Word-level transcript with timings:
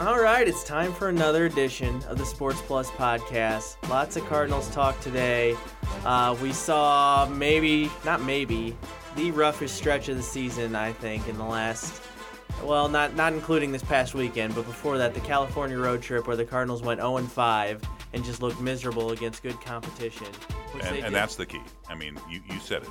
All 0.00 0.18
right, 0.18 0.48
it's 0.48 0.64
time 0.64 0.94
for 0.94 1.10
another 1.10 1.44
edition 1.44 2.02
of 2.08 2.16
the 2.16 2.24
Sports 2.24 2.62
Plus 2.62 2.88
podcast. 2.92 3.76
Lots 3.90 4.16
of 4.16 4.24
Cardinals 4.24 4.70
talk 4.70 4.98
today. 5.00 5.54
Uh, 6.06 6.34
we 6.40 6.54
saw 6.54 7.28
maybe, 7.30 7.90
not 8.02 8.22
maybe, 8.22 8.74
the 9.14 9.30
roughest 9.32 9.76
stretch 9.76 10.08
of 10.08 10.16
the 10.16 10.22
season, 10.22 10.74
I 10.74 10.94
think, 10.94 11.28
in 11.28 11.36
the 11.36 11.44
last. 11.44 12.00
Well, 12.64 12.88
not 12.88 13.14
not 13.14 13.34
including 13.34 13.72
this 13.72 13.82
past 13.82 14.14
weekend, 14.14 14.54
but 14.54 14.64
before 14.64 14.96
that, 14.96 15.12
the 15.12 15.20
California 15.20 15.78
road 15.78 16.00
trip 16.00 16.26
where 16.26 16.36
the 16.36 16.46
Cardinals 16.46 16.80
went 16.80 17.00
0 17.00 17.18
5 17.18 17.82
and 18.12 18.24
just 18.24 18.42
looked 18.42 18.60
miserable 18.60 19.12
against 19.12 19.42
good 19.42 19.60
competition. 19.60 20.26
which 20.72 20.84
And, 20.84 20.96
and 21.04 21.14
that's 21.14 21.36
the 21.36 21.46
key. 21.46 21.62
I 21.88 21.94
mean, 21.94 22.18
you, 22.28 22.40
you 22.50 22.58
said 22.58 22.82
it. 22.82 22.88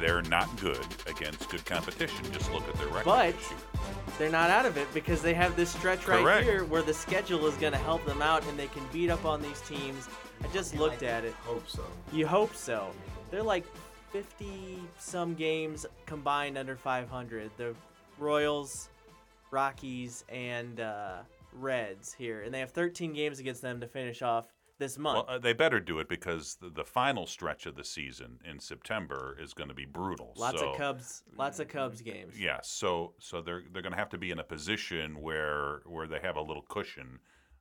They're 0.00 0.22
not 0.22 0.54
good 0.60 0.84
against 1.06 1.48
good 1.48 1.64
competition. 1.64 2.24
Just 2.32 2.52
look 2.52 2.66
at 2.68 2.74
their 2.74 2.88
record 2.88 3.04
But 3.04 3.34
they're 4.18 4.30
not 4.30 4.50
out 4.50 4.66
of 4.66 4.76
it 4.76 4.92
because 4.92 5.22
they 5.22 5.34
have 5.34 5.56
this 5.56 5.70
stretch 5.70 6.06
right 6.06 6.22
Correct. 6.22 6.44
here 6.44 6.64
where 6.64 6.82
the 6.82 6.94
schedule 6.94 7.46
is 7.46 7.54
going 7.56 7.72
to 7.72 7.78
help 7.78 8.04
them 8.04 8.20
out 8.20 8.46
and 8.46 8.58
they 8.58 8.66
can 8.68 8.82
beat 8.92 9.10
up 9.10 9.24
on 9.24 9.40
these 9.40 9.60
teams. 9.62 10.08
I 10.42 10.48
just 10.48 10.76
looked 10.76 11.02
at 11.02 11.24
it. 11.24 11.34
Hope 11.44 11.68
so. 11.68 11.84
You 12.12 12.26
hope 12.26 12.54
so. 12.54 12.90
They're 13.30 13.42
like 13.42 13.64
50 14.12 14.78
some 14.98 15.34
games 15.34 15.86
combined 16.06 16.58
under 16.58 16.76
500. 16.76 17.50
The 17.56 17.74
Royals, 18.18 18.88
Rockies, 19.50 20.24
and 20.28 20.80
uh, 20.80 21.18
Reds 21.54 22.12
here. 22.12 22.42
And 22.42 22.52
they 22.52 22.60
have 22.60 22.70
13 22.70 23.12
games 23.12 23.38
against 23.38 23.62
them 23.62 23.80
to 23.80 23.86
finish 23.86 24.22
off 24.22 24.48
this 24.78 24.98
month. 24.98 25.26
Well, 25.26 25.36
uh, 25.36 25.38
they 25.38 25.52
better 25.52 25.80
do 25.80 25.98
it 25.98 26.08
because 26.08 26.56
the, 26.60 26.70
the 26.70 26.84
final 26.84 27.26
stretch 27.26 27.66
of 27.66 27.76
the 27.76 27.84
season 27.84 28.38
in 28.48 28.58
September 28.58 29.36
is 29.40 29.52
going 29.52 29.68
to 29.68 29.74
be 29.74 29.84
brutal. 29.84 30.32
lots 30.36 30.60
so, 30.60 30.70
of 30.70 30.76
Cubs, 30.76 31.22
lots 31.36 31.58
of 31.58 31.68
Cubs 31.68 32.00
games. 32.00 32.38
Yes, 32.38 32.68
so 32.68 33.14
so 33.18 33.40
they're 33.40 33.62
they're 33.72 33.82
going 33.82 33.92
to 33.92 33.98
have 33.98 34.10
to 34.10 34.18
be 34.18 34.30
in 34.30 34.38
a 34.38 34.44
position 34.44 35.20
where 35.20 35.82
where 35.86 36.06
they 36.06 36.20
have 36.20 36.36
a 36.36 36.42
little 36.42 36.62
cushion, 36.62 37.18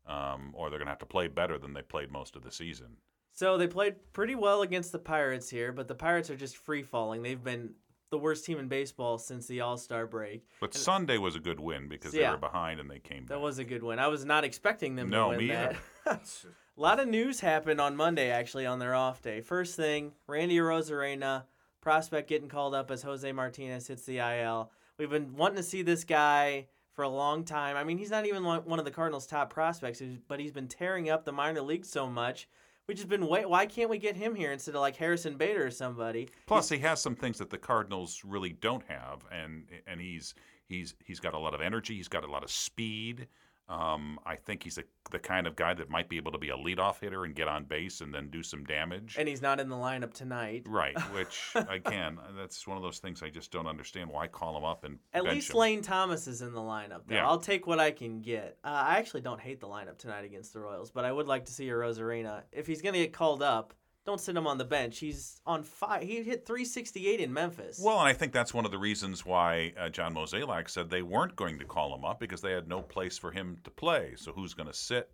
um, 0.08 0.54
or 0.54 0.70
they're 0.70 0.80
going 0.80 0.88
to 0.88 0.92
have 0.92 1.00
to 1.00 1.06
play 1.06 1.28
better 1.28 1.58
than 1.58 1.74
they 1.74 1.82
played 1.82 2.12
most 2.12 2.36
of 2.36 2.44
the 2.44 2.52
season. 2.52 2.98
So 3.32 3.58
they 3.58 3.68
played 3.68 3.96
pretty 4.14 4.34
well 4.34 4.64
against 4.64 4.92
the 4.92 5.00
Pirates 5.00 5.48
here, 5.48 5.72
but 5.72 5.88
the 5.88 5.94
Pirates 5.94 6.32
are 6.32 6.36
just 6.36 6.58
free 6.58 6.82
falling. 6.82 7.22
They've 7.22 7.44
been 7.44 7.76
the 8.10 8.18
worst 8.18 8.46
team 8.46 8.58
in 8.60 8.68
baseball 8.68 9.18
since 9.18 9.48
the 9.48 9.62
All 9.62 9.78
Star 9.78 10.06
break. 10.08 10.46
But 10.60 10.74
Sunday 10.74 11.18
was 11.18 11.36
a 11.36 11.40
good 11.40 11.60
win 11.60 11.88
because 11.90 12.12
they 12.14 12.22
Yeah. 12.22 12.32
were 12.32 12.38
behind 12.38 12.80
and 12.80 12.90
they 12.90 13.00
came 13.00 13.24
back. 13.24 13.30
That 13.30 13.42
was 13.42 13.60
a 13.60 13.64
good 13.66 13.84
win. 13.84 14.00
I 14.00 14.08
was 14.08 14.26
not 14.26 14.44
expecting 14.44 14.96
them 14.96 15.10
No, 15.10 15.24
to 15.26 15.30
win 15.30 15.38
me 15.40 15.48
that. 15.50 15.76
either. 16.06 16.20
A 16.78 16.82
lot 16.82 17.00
of 17.00 17.08
news 17.08 17.40
happened 17.40 17.82
on 17.82 17.96
Monday, 17.96 18.30
actually, 18.30 18.66
on 18.68 18.78
their 18.78 18.94
off 18.94 19.22
day. 19.22 19.42
First 19.42 19.76
thing, 19.76 20.14
Randy 20.28 20.58
Arozarena, 20.58 21.46
prospect 21.82 22.30
getting 22.30 22.50
called 22.50 22.76
up 22.76 22.92
as 22.92 23.02
Jose 23.02 23.30
Martinez 23.32 23.88
hits 23.88 24.04
the 24.06 24.20
IL. 24.20 24.72
We've 25.00 25.10
been 25.10 25.36
wanting 25.36 25.58
to 25.58 25.64
see 25.64 25.82
this 25.82 26.04
guy 26.04 26.68
for 26.94 27.02
a 27.04 27.10
long 27.10 27.44
time. 27.46 27.76
I 27.78 27.84
mean, 27.84 27.98
he's 27.98 28.12
not 28.12 28.26
even 28.28 28.44
one 28.44 28.62
one 28.66 28.78
of 28.80 28.86
the 28.86 28.92
Cardinals' 28.92 29.26
top 29.28 29.50
prospects, 29.52 30.02
but 30.28 30.40
he's 30.40 30.52
been 30.52 30.68
tearing 30.68 31.10
up 31.10 31.26
the 31.26 31.32
minor 31.32 31.62
leagues 31.62 31.90
so 31.90 32.08
much. 32.08 32.48
We 32.88 32.94
just 32.94 33.10
been 33.10 33.28
wait. 33.28 33.50
Why 33.50 33.66
can't 33.66 33.90
we 33.90 33.98
get 33.98 34.16
him 34.16 34.34
here 34.34 34.54
instead 34.54 34.76
of 34.76 34.82
like 34.82 34.96
Harrison 34.96 35.36
Bader 35.36 35.66
or 35.66 35.72
somebody? 35.72 36.30
Plus, 36.46 36.70
he 36.70 36.78
has 36.80 37.02
some 37.02 37.16
things 37.16 37.38
that 37.40 37.50
the 37.50 37.58
Cardinals 37.58 38.24
really 38.24 38.54
don't 38.54 38.84
have, 38.88 39.26
and 39.30 39.66
and 39.88 40.00
he's 40.00 40.34
he's 40.68 40.96
he's 41.04 41.20
got 41.20 41.34
a 41.34 41.40
lot 41.40 41.54
of 41.54 41.60
energy. 41.60 41.96
He's 41.96 42.08
got 42.08 42.24
a 42.24 42.32
lot 42.32 42.44
of 42.44 42.52
speed. 42.52 43.28
Um, 43.70 44.18
I 44.26 44.36
think 44.36 44.64
he's 44.64 44.78
a, 44.78 44.84
the 45.12 45.20
kind 45.20 45.46
of 45.46 45.56
guy 45.58 45.74
that 45.74 45.90
might 45.90 46.08
be 46.08 46.16
able 46.18 46.32
to 46.32 46.38
be 46.38 46.50
a 46.50 46.56
leadoff 46.56 47.00
hitter 47.02 47.26
and 47.26 47.36
get 47.36 47.50
on 47.50 47.66
base 47.66 48.00
and 48.00 48.14
then 48.14 48.30
do 48.30 48.42
some 48.42 48.64
damage. 48.64 49.16
And 49.20 49.28
he's 49.28 49.42
not 49.42 49.60
in 49.60 49.68
the 49.68 49.76
lineup 49.76 50.14
tonight. 50.14 50.64
right, 50.68 50.98
which 51.14 51.52
again, 51.56 52.18
that's 52.38 52.66
one 52.66 52.78
of 52.78 52.84
those 52.84 53.00
things 53.00 53.22
I 53.22 53.30
just 53.30 53.52
don't 53.52 53.68
understand. 53.68 54.10
Why 54.10 54.28
call 54.28 54.58
him 54.58 54.64
up 54.64 54.86
and 54.86 55.00
At 55.14 55.26
least 55.26 55.52
him? 55.52 55.58
Lane 55.58 55.82
Thomas 55.82 56.28
is 56.28 56.42
in 56.42 56.54
the 56.54 56.62
lineup. 56.62 57.02
Though. 57.08 57.16
Yeah. 57.16 57.28
I'll 57.28 57.40
take 57.40 57.68
what 57.68 57.80
I 57.80 57.92
can 57.92 58.22
get. 58.22 58.58
Uh, 58.64 58.70
I 58.70 58.98
actually 59.00 59.22
don't 59.22 59.42
hate 59.42 59.60
the 59.60 59.68
lineup 59.68 59.98
tonight 59.98 60.24
against 60.24 60.54
the 60.54 60.60
Royals, 60.60 60.90
but 60.92 61.04
I 61.04 61.12
would 61.12 61.28
like 61.28 61.46
to 61.46 61.52
see 61.52 61.68
Arozarena. 61.68 62.44
If 62.52 62.68
he's 62.68 62.82
going 62.82 62.94
to 62.94 63.00
get 63.00 63.12
called 63.14 63.44
up, 63.44 63.74
don't 64.08 64.22
sit 64.22 64.38
him 64.38 64.48
on 64.48 64.58
the 64.58 64.66
bench. 64.66 65.00
He's 65.00 65.42
on 65.46 65.64
fire. 65.64 66.00
He 66.00 66.24
hit 66.24 66.46
368 66.46 67.20
in 67.20 67.34
Memphis. 67.34 67.80
Well, 67.84 68.00
and 68.00 68.08
I 68.08 68.14
think 68.14 68.32
that's 68.32 68.54
one 68.54 68.64
of 68.64 68.72
the 68.72 68.78
reasons 68.78 69.26
why 69.26 69.74
uh, 69.78 69.90
John 69.90 70.16
Mozeliak 70.16 70.70
said 70.70 70.90
they 70.90 71.02
weren't 71.02 71.36
going 71.36 71.60
to 71.60 71.66
call 71.66 71.94
him 71.94 72.06
up 72.06 72.18
because 72.18 72.40
they 72.40 72.54
had 72.54 72.70
no 72.70 72.82
place 72.82 73.18
for 73.18 73.32
him 73.32 73.58
to 73.66 73.70
play. 73.70 74.14
So 74.16 74.32
who's 74.32 74.54
going 74.54 74.68
to 74.68 74.74
sit? 74.74 75.12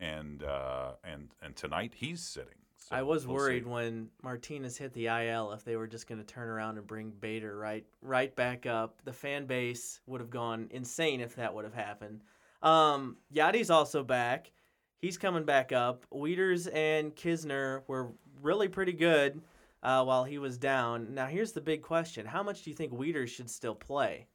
And 0.00 0.44
uh, 0.44 0.92
and 1.02 1.30
and 1.42 1.56
tonight 1.56 1.92
he's 1.96 2.22
sitting. 2.22 2.54
So 2.76 2.94
I 2.94 3.02
was 3.02 3.26
we'll 3.26 3.34
worried 3.34 3.64
see. 3.64 3.70
when 3.70 4.08
Martinez 4.22 4.78
hit 4.78 4.92
the 4.92 5.08
IL 5.08 5.50
if 5.50 5.64
they 5.64 5.74
were 5.74 5.88
just 5.88 6.06
going 6.06 6.20
to 6.20 6.24
turn 6.24 6.48
around 6.48 6.78
and 6.78 6.86
bring 6.86 7.10
Bader 7.10 7.58
right 7.58 7.84
right 8.00 8.34
back 8.36 8.66
up. 8.66 9.02
The 9.04 9.12
fan 9.12 9.46
base 9.46 10.00
would 10.06 10.20
have 10.20 10.30
gone 10.30 10.68
insane 10.70 11.20
if 11.20 11.34
that 11.34 11.52
would 11.52 11.64
have 11.64 11.74
happened. 11.74 12.22
Um, 12.62 13.16
Yadi's 13.34 13.70
also 13.70 14.04
back. 14.04 14.52
He's 15.00 15.16
coming 15.16 15.44
back 15.44 15.72
up. 15.72 16.06
Wieters 16.12 16.68
and 16.72 17.14
Knizner 17.14 17.82
were 17.86 18.12
really 18.42 18.68
pretty 18.68 18.92
good 18.92 19.40
uh, 19.82 20.04
while 20.04 20.24
he 20.24 20.38
was 20.38 20.58
down. 20.58 21.14
Now 21.14 21.26
here's 21.26 21.52
the 21.52 21.60
big 21.60 21.82
question: 21.82 22.26
How 22.26 22.42
much 22.42 22.62
do 22.62 22.70
you 22.70 22.76
think 22.76 22.92
Wieters 22.92 23.28
should 23.28 23.50
still 23.50 23.74
play? 23.74 24.26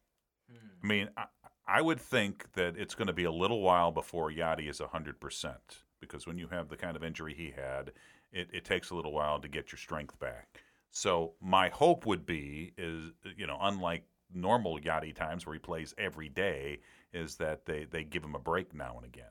I 0.83 0.87
mean, 0.87 1.09
I, 1.15 1.25
I 1.67 1.81
would 1.81 1.99
think 1.99 2.51
that 2.53 2.75
it's 2.77 2.95
going 2.95 3.07
to 3.07 3.13
be 3.13 3.23
a 3.23 3.31
little 3.31 3.61
while 3.61 3.91
before 3.91 4.29
Yadi 4.29 4.69
is 4.69 4.79
100% 4.79 5.55
because 5.99 6.27
when 6.27 6.37
you 6.37 6.47
have 6.49 6.67
the 6.67 6.75
kind 6.75 6.95
of 6.95 7.03
injury 7.03 7.33
he 7.33 7.51
had, 7.55 7.93
it, 8.31 8.49
it 8.51 8.65
takes 8.65 8.89
a 8.89 8.95
little 8.95 9.13
while 9.13 9.39
to 9.39 9.47
get 9.47 9.71
your 9.71 9.79
strength 9.79 10.19
back. 10.19 10.61
So 10.91 11.33
my 11.41 11.69
hope 11.69 12.05
would 12.05 12.25
be 12.25 12.73
is, 12.77 13.11
you 13.37 13.47
know, 13.47 13.57
unlike 13.61 14.03
normal 14.33 14.77
Yadi 14.79 15.15
times 15.15 15.45
where 15.45 15.53
he 15.53 15.59
plays 15.59 15.93
every 15.97 16.29
day, 16.29 16.79
is 17.13 17.35
that 17.35 17.65
they, 17.65 17.85
they 17.85 18.03
give 18.03 18.23
him 18.23 18.35
a 18.35 18.39
break 18.39 18.73
now 18.73 18.95
and 18.97 19.05
again. 19.05 19.25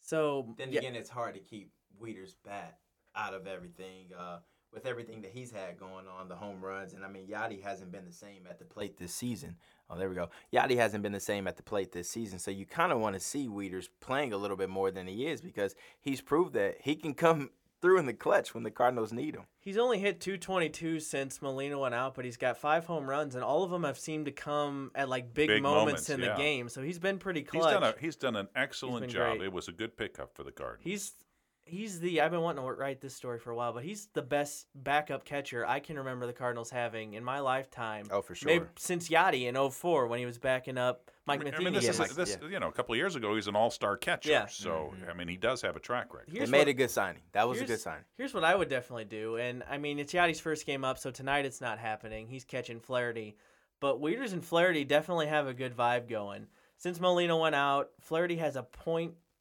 So 0.00 0.54
Then 0.58 0.72
yeah, 0.72 0.80
again, 0.80 0.96
it's 0.96 1.10
hard 1.10 1.34
to 1.34 1.40
keep 1.40 1.70
Wieters' 2.02 2.34
bat 2.44 2.78
out 3.16 3.34
of 3.34 3.46
everything. 3.46 4.06
Uh, 4.18 4.38
with 4.70 4.84
everything 4.84 5.22
that 5.22 5.30
he's 5.30 5.50
had 5.50 5.78
going 5.78 6.04
on, 6.06 6.28
the 6.28 6.36
home 6.36 6.60
runs, 6.62 6.92
and 6.92 7.02
I 7.02 7.08
mean, 7.08 7.26
Yadi 7.26 7.62
hasn't 7.62 7.90
been 7.90 8.04
the 8.04 8.12
same 8.12 8.42
at 8.50 8.58
the 8.58 8.66
plate 8.66 8.98
this 8.98 9.14
season. 9.14 9.56
Oh, 9.88 9.96
there 9.96 10.10
we 10.10 10.14
go. 10.14 10.28
Yadi 10.52 10.76
hasn't 10.76 11.02
been 11.02 11.12
the 11.12 11.20
same 11.20 11.48
at 11.48 11.56
the 11.56 11.62
plate 11.62 11.92
this 11.92 12.10
season, 12.10 12.38
so 12.38 12.50
you 12.50 12.66
kind 12.66 12.92
of 12.92 13.00
want 13.00 13.14
to 13.14 13.20
see 13.20 13.48
Wieters 13.48 13.88
playing 14.00 14.34
a 14.34 14.36
little 14.36 14.58
bit 14.58 14.68
more 14.68 14.90
than 14.90 15.06
he 15.06 15.26
is 15.26 15.40
because 15.40 15.74
he's 16.02 16.20
proved 16.20 16.52
that 16.52 16.76
he 16.82 16.96
can 16.96 17.14
come 17.14 17.48
through 17.80 17.98
in 17.98 18.04
the 18.04 18.12
clutch 18.12 18.52
when 18.54 18.62
the 18.62 18.70
Cardinals 18.70 19.10
need 19.10 19.36
him. 19.36 19.44
He's 19.58 19.78
only 19.78 20.00
hit 20.00 20.20
222 20.20 21.00
since 21.00 21.40
Molina 21.40 21.78
went 21.78 21.94
out, 21.94 22.14
but 22.14 22.26
he's 22.26 22.36
got 22.36 22.58
five 22.58 22.84
home 22.84 23.08
runs, 23.08 23.34
and 23.36 23.42
all 23.44 23.62
of 23.62 23.70
them 23.70 23.84
have 23.84 23.98
seemed 23.98 24.26
to 24.26 24.32
come 24.32 24.90
at 24.94 25.08
like 25.08 25.32
big, 25.32 25.48
Big 25.48 25.62
moments, 25.62 26.08
moments, 26.08 26.10
in 26.10 26.20
yeah. 26.20 26.34
the 26.36 26.42
game. 26.42 26.68
So 26.68 26.82
he's 26.82 26.98
been 26.98 27.18
pretty 27.18 27.40
He's 27.40 27.48
clutch. 27.48 27.72
done, 27.72 27.82
a, 27.84 27.94
he's 27.98 28.16
done 28.16 28.36
an 28.36 28.48
excellent 28.54 29.08
job. 29.08 29.38
great. 29.38 29.46
It 29.46 29.52
was 29.54 29.66
a 29.68 29.72
good 29.72 29.96
pickup 29.96 30.34
for 30.34 30.42
the 30.44 30.52
Cardinals. 30.52 30.84
he's 30.84 31.12
he's 31.68 32.00
the 32.00 32.20
I've 32.20 32.30
been 32.30 32.40
wanting 32.40 32.64
to 32.64 32.70
write 32.72 33.00
this 33.00 33.14
story 33.14 33.38
for 33.38 33.50
a 33.50 33.56
while, 33.56 33.72
but 33.72 33.84
he's 33.84 34.08
the 34.14 34.22
best 34.22 34.66
backup 34.74 35.24
catcher 35.24 35.66
I 35.66 35.80
can 35.80 35.96
remember 35.96 36.26
the 36.26 36.32
Cardinals 36.32 36.70
having 36.70 37.14
in 37.14 37.22
my 37.22 37.40
lifetime. 37.40 38.06
Oh, 38.10 38.22
for 38.22 38.34
Maybe 38.44 38.64
sure. 38.64 38.70
since 38.76 39.08
Yadi 39.08 39.46
in 39.46 39.70
04 39.70 40.06
when 40.06 40.18
he 40.18 40.26
was 40.26 40.38
backing 40.38 40.78
up 40.78 41.10
Mike 41.26 41.40
I 41.42 41.44
mean, 41.44 41.54
I 41.54 41.58
mean, 41.58 41.72
this 41.74 41.86
is 41.86 41.98
Mike- 41.98 42.14
this. 42.14 42.38
yeah. 42.40 42.48
You 42.48 42.58
know, 42.58 42.68
a 42.68 42.72
couple 42.72 42.94
of 42.94 42.96
years 42.96 43.14
ago, 43.14 43.34
he's 43.34 43.48
an 43.48 43.54
all-star 43.56 43.98
catcher. 43.98 44.30
Yeah. 44.30 44.46
So 44.46 44.94
mm-hmm. 44.94 45.10
I 45.10 45.12
mean, 45.12 45.28
he 45.28 45.36
does 45.36 45.60
have 45.60 45.76
a 45.76 45.80
track 45.80 46.14
record. 46.14 46.30
Here's 46.32 46.48
they 46.48 46.52
made 46.52 46.60
what- 46.60 46.68
a 46.68 46.72
good 46.74 46.90
signing. 46.90 47.20
That 47.32 47.46
was 47.46 47.60
a 47.60 47.66
good 47.66 47.80
signing. 47.80 48.04
Here's 48.16 48.32
what 48.32 48.44
I 48.44 48.54
would 48.54 48.70
definitely 48.70 49.04
do, 49.04 49.36
and 49.36 49.62
I 49.70 49.76
mean 49.78 49.98
it's 49.98 50.14
Yadi's 50.14 50.40
first 50.40 50.64
game 50.64 50.84
up, 50.84 50.98
so 50.98 51.10
tonight 51.10 51.44
it's 51.44 51.60
not 51.60 51.78
happening. 51.78 52.28
He's 52.28 52.44
catching 52.44 52.80
Flaherty, 52.80 53.36
but 53.80 54.00
Wieters 54.00 54.32
and 54.32 54.44
Flaherty 54.44 54.84
definitely 54.84 55.26
have 55.26 55.46
a 55.46 55.54
good 55.54 55.76
vibe 55.76 56.08
going. 56.08 56.46
Since 56.78 57.00
Molina 57.00 57.36
went 57.36 57.56
out, 57.56 57.90
Flaherty 58.00 58.36
has 58.36 58.56
a 58.56 58.62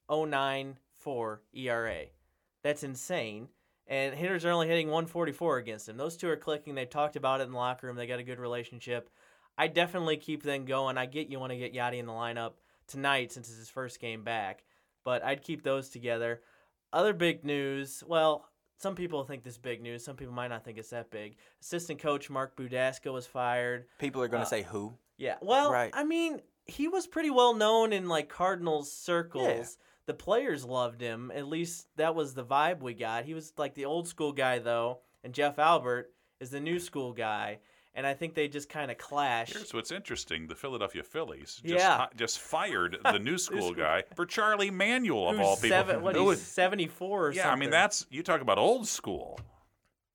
.094 0.09 1.37
ERA. 1.53 2.05
That's 2.67 2.83
insane. 2.83 3.47
And 3.87 4.13
hitters 4.13 4.43
are 4.43 4.51
only 4.51 4.67
hitting 4.67 4.87
144 4.87 5.57
against 5.59 5.87
him. 5.87 5.95
Those 5.95 6.17
two 6.17 6.27
are 6.27 6.35
clicking. 6.35 6.75
They 6.75 6.85
talked 6.85 7.15
about 7.15 7.39
it 7.39 7.43
in 7.45 7.51
the 7.51 7.57
locker 7.57 7.87
room. 7.87 7.95
They 7.95 8.07
got 8.07 8.19
a 8.19 8.23
good 8.23 8.39
relationship. 8.39 9.09
I 9.57 9.67
definitely 9.67 10.17
keep 10.17 10.43
them 10.43 10.65
going. 10.65 10.97
I 10.97 11.05
get 11.05 11.29
you 11.29 11.39
want 11.39 11.53
to 11.53 11.57
get 11.57 11.73
Yadi 11.73 11.97
in 11.97 12.05
the 12.05 12.11
lineup 12.11 12.55
tonight 12.85 13.31
since 13.31 13.47
it's 13.47 13.57
his 13.57 13.69
first 13.69 14.01
game 14.01 14.25
back, 14.25 14.65
but 15.05 15.23
I'd 15.23 15.43
keep 15.43 15.63
those 15.63 15.87
together. 15.87 16.41
Other 16.91 17.13
big 17.13 17.45
news. 17.45 18.03
Well, 18.05 18.45
some 18.77 18.95
people 18.95 19.23
think 19.23 19.43
this 19.43 19.53
is 19.53 19.59
big 19.59 19.81
news. 19.81 20.03
Some 20.03 20.17
people 20.17 20.33
might 20.33 20.49
not 20.49 20.65
think 20.65 20.77
it's 20.77 20.89
that 20.89 21.09
big. 21.09 21.37
Assistant 21.61 21.99
coach 22.01 22.29
Mark 22.29 22.57
Budaska 22.57 23.13
was 23.13 23.25
fired. 23.25 23.85
People 23.97 24.21
are 24.21 24.27
going 24.27 24.41
Uh, 24.41 24.45
to 24.45 24.49
say 24.49 24.63
who? 24.63 24.93
Yeah. 25.15 25.37
Well, 25.41 25.71
Right. 25.71 25.91
I 25.93 26.03
mean, 26.03 26.41
he 26.65 26.89
was 26.89 27.07
pretty 27.07 27.29
well 27.29 27.53
known 27.53 27.93
in 27.93 28.09
like 28.09 28.27
Cardinals 28.27 28.91
circles. 28.91 29.77
The 30.07 30.13
players 30.13 30.65
loved 30.65 31.01
him. 31.01 31.31
At 31.35 31.47
least 31.47 31.87
that 31.97 32.15
was 32.15 32.33
the 32.33 32.43
vibe 32.45 32.81
we 32.81 32.93
got. 32.93 33.25
He 33.25 33.33
was 33.33 33.53
like 33.57 33.75
the 33.75 33.85
old 33.85 34.07
school 34.07 34.31
guy 34.31 34.59
though, 34.59 34.99
and 35.23 35.33
Jeff 35.33 35.59
Albert 35.59 36.11
is 36.39 36.49
the 36.49 36.59
new 36.59 36.79
school 36.79 37.13
guy. 37.13 37.59
And 37.93 38.05
I 38.05 38.13
think 38.13 38.35
they 38.35 38.47
just 38.47 38.69
kind 38.69 38.91
of 38.91 38.97
clash. 38.99 39.53
Here's 39.53 39.73
what's 39.73 39.91
interesting: 39.91 40.47
the 40.47 40.55
Philadelphia 40.55 41.01
Phillies 41.03 41.59
just 41.65 41.83
Yeah. 41.83 41.97
hi- 41.97 42.09
just 42.15 42.39
fired 42.39 42.97
the 43.03 43.17
new 43.19 43.37
school 43.47 43.73
guy 43.73 44.03
for 44.15 44.25
Charlie 44.25 44.69
Manuel 44.71 45.29
of 45.29 45.37
Who's 45.37 45.45
all 45.45 45.55
people. 45.55 45.69
seven, 45.69 46.01
what, 46.03 46.15
Who 46.15 46.29
he's 46.29 46.41
74 46.41 47.27
or 47.27 47.31
yeah, 47.33 47.41
something. 47.43 47.51
I 47.51 47.59
mean 47.59 47.69
that's 47.71 48.05
you 48.09 48.21
talk 48.23 48.41
about 48.41 48.57
old 48.59 48.87
school. 48.87 49.39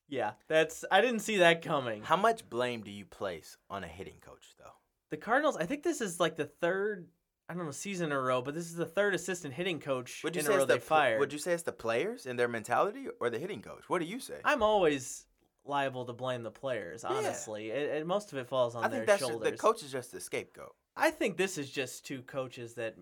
Yeah, 0.08 0.32
that's 0.48 0.84
I 0.90 1.00
didn't 1.00 1.20
see 1.20 1.38
that 1.38 1.62
coming. 1.62 2.02
How 2.02 2.16
much 2.16 2.48
blame 2.48 2.82
do 2.82 2.90
you 2.90 3.04
place 3.04 3.56
on 3.70 3.82
a 3.82 3.88
hitting 3.88 4.20
coach, 4.20 4.54
though? 4.58 4.72
The 5.10 5.16
Cardinals, 5.16 5.56
I 5.56 5.64
think 5.66 5.82
this 5.82 6.00
is 6.00 6.20
like 6.20 6.36
the 6.36 6.44
third 6.46 7.08
I 7.52 7.54
don't 7.54 7.66
know 7.66 7.70
season 7.70 8.06
in 8.06 8.12
a 8.12 8.20
row, 8.20 8.40
but 8.40 8.54
this 8.54 8.64
is 8.64 8.76
the 8.76 8.86
third 8.86 9.14
assistant 9.14 9.52
hitting 9.52 9.78
coach 9.78 10.22
Would 10.24 10.34
you 10.36 10.40
in 10.40 10.46
say 10.46 10.54
a 10.54 10.56
row 10.56 10.64
the 10.64 10.74
they 10.74 10.80
fired. 10.80 11.20
Would 11.20 11.34
you 11.34 11.38
say 11.38 11.52
it's 11.52 11.64
the 11.64 11.72
players 11.72 12.24
and 12.24 12.38
their 12.38 12.48
mentality 12.48 13.08
or 13.20 13.28
the 13.28 13.38
hitting 13.38 13.60
coach? 13.60 13.82
What 13.88 13.98
do 13.98 14.06
you 14.06 14.20
say? 14.20 14.36
I'm 14.42 14.62
always 14.62 15.26
liable 15.66 16.06
to 16.06 16.14
blame 16.14 16.44
the 16.44 16.50
players. 16.50 17.04
Yeah. 17.04 17.14
Honestly, 17.14 17.70
it, 17.70 17.90
it- 17.96 18.06
most 18.06 18.32
of 18.32 18.38
it 18.38 18.48
falls 18.48 18.74
on 18.74 18.84
I 18.84 18.88
their 18.88 19.00
think 19.00 19.06
that's 19.06 19.20
just, 19.20 19.30
shoulders. 19.32 19.50
the 19.50 19.58
coach 19.58 19.82
is 19.82 19.92
just 19.92 20.12
the 20.12 20.20
scapegoat. 20.20 20.74
I 20.96 21.10
think 21.10 21.36
this 21.36 21.58
is 21.58 21.70
just 21.70 22.06
two 22.06 22.22
coaches 22.22 22.72
that 22.74 22.96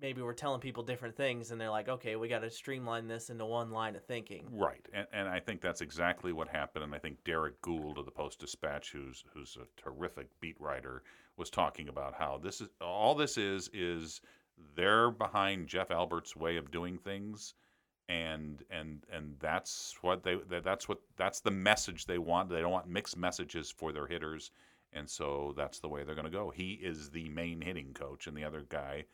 maybe 0.00 0.22
we're 0.22 0.32
telling 0.34 0.60
people 0.60 0.82
different 0.82 1.16
things, 1.16 1.50
and 1.50 1.60
they're 1.60 1.70
like, 1.70 1.88
okay, 1.88 2.16
we 2.16 2.28
got 2.28 2.40
to 2.40 2.50
streamline 2.50 3.08
this 3.08 3.30
into 3.30 3.46
one 3.46 3.70
line 3.70 3.96
of 3.96 4.04
thinking. 4.04 4.46
Right, 4.52 4.86
and, 4.92 5.06
and 5.12 5.28
I 5.28 5.40
think 5.40 5.60
that's 5.60 5.80
exactly 5.80 6.32
what 6.32 6.48
happened. 6.48 6.84
And 6.84 6.94
I 6.94 6.98
think 6.98 7.22
Derrick 7.24 7.60
Goold 7.62 7.98
of 7.98 8.04
the 8.04 8.10
Post 8.10 8.40
Dispatch, 8.40 8.92
who's 8.92 9.24
who's 9.32 9.56
a 9.56 9.80
terrific 9.80 10.28
beat 10.40 10.60
writer, 10.60 11.02
was 11.36 11.50
talking 11.50 11.88
about 11.88 12.14
how 12.14 12.38
this 12.42 12.60
is 12.60 12.68
all 12.80 13.14
this 13.14 13.38
is 13.38 13.70
is 13.72 14.20
they're 14.74 15.10
behind 15.10 15.68
Jeff 15.68 15.90
Albert's 15.90 16.36
way 16.36 16.56
of 16.56 16.70
doing 16.70 16.98
things, 16.98 17.54
and 18.08 18.62
and 18.70 19.04
and 19.12 19.34
that's 19.40 19.96
what 20.02 20.22
they 20.22 20.36
that- 20.48 20.64
that's 20.64 20.88
what 20.88 20.98
that's 21.16 21.40
the 21.40 21.50
message 21.50 22.06
they 22.06 22.18
want. 22.18 22.48
They 22.50 22.60
don't 22.60 22.70
want 22.72 22.88
mixed 22.88 23.16
messages 23.16 23.70
for 23.70 23.92
their 23.92 24.06
hitters, 24.06 24.50
and 24.92 25.08
so 25.08 25.54
that's 25.56 25.78
the 25.78 25.88
way 25.88 26.04
they're 26.04 26.14
going 26.14 26.26
to 26.26 26.30
go. 26.30 26.50
He 26.50 26.72
is 26.72 27.10
the 27.10 27.28
main 27.30 27.60
hitting 27.60 27.92
coach, 27.94 28.26
and 28.26 28.36
the 28.36 28.44
other 28.44 28.64
guy 28.68 29.04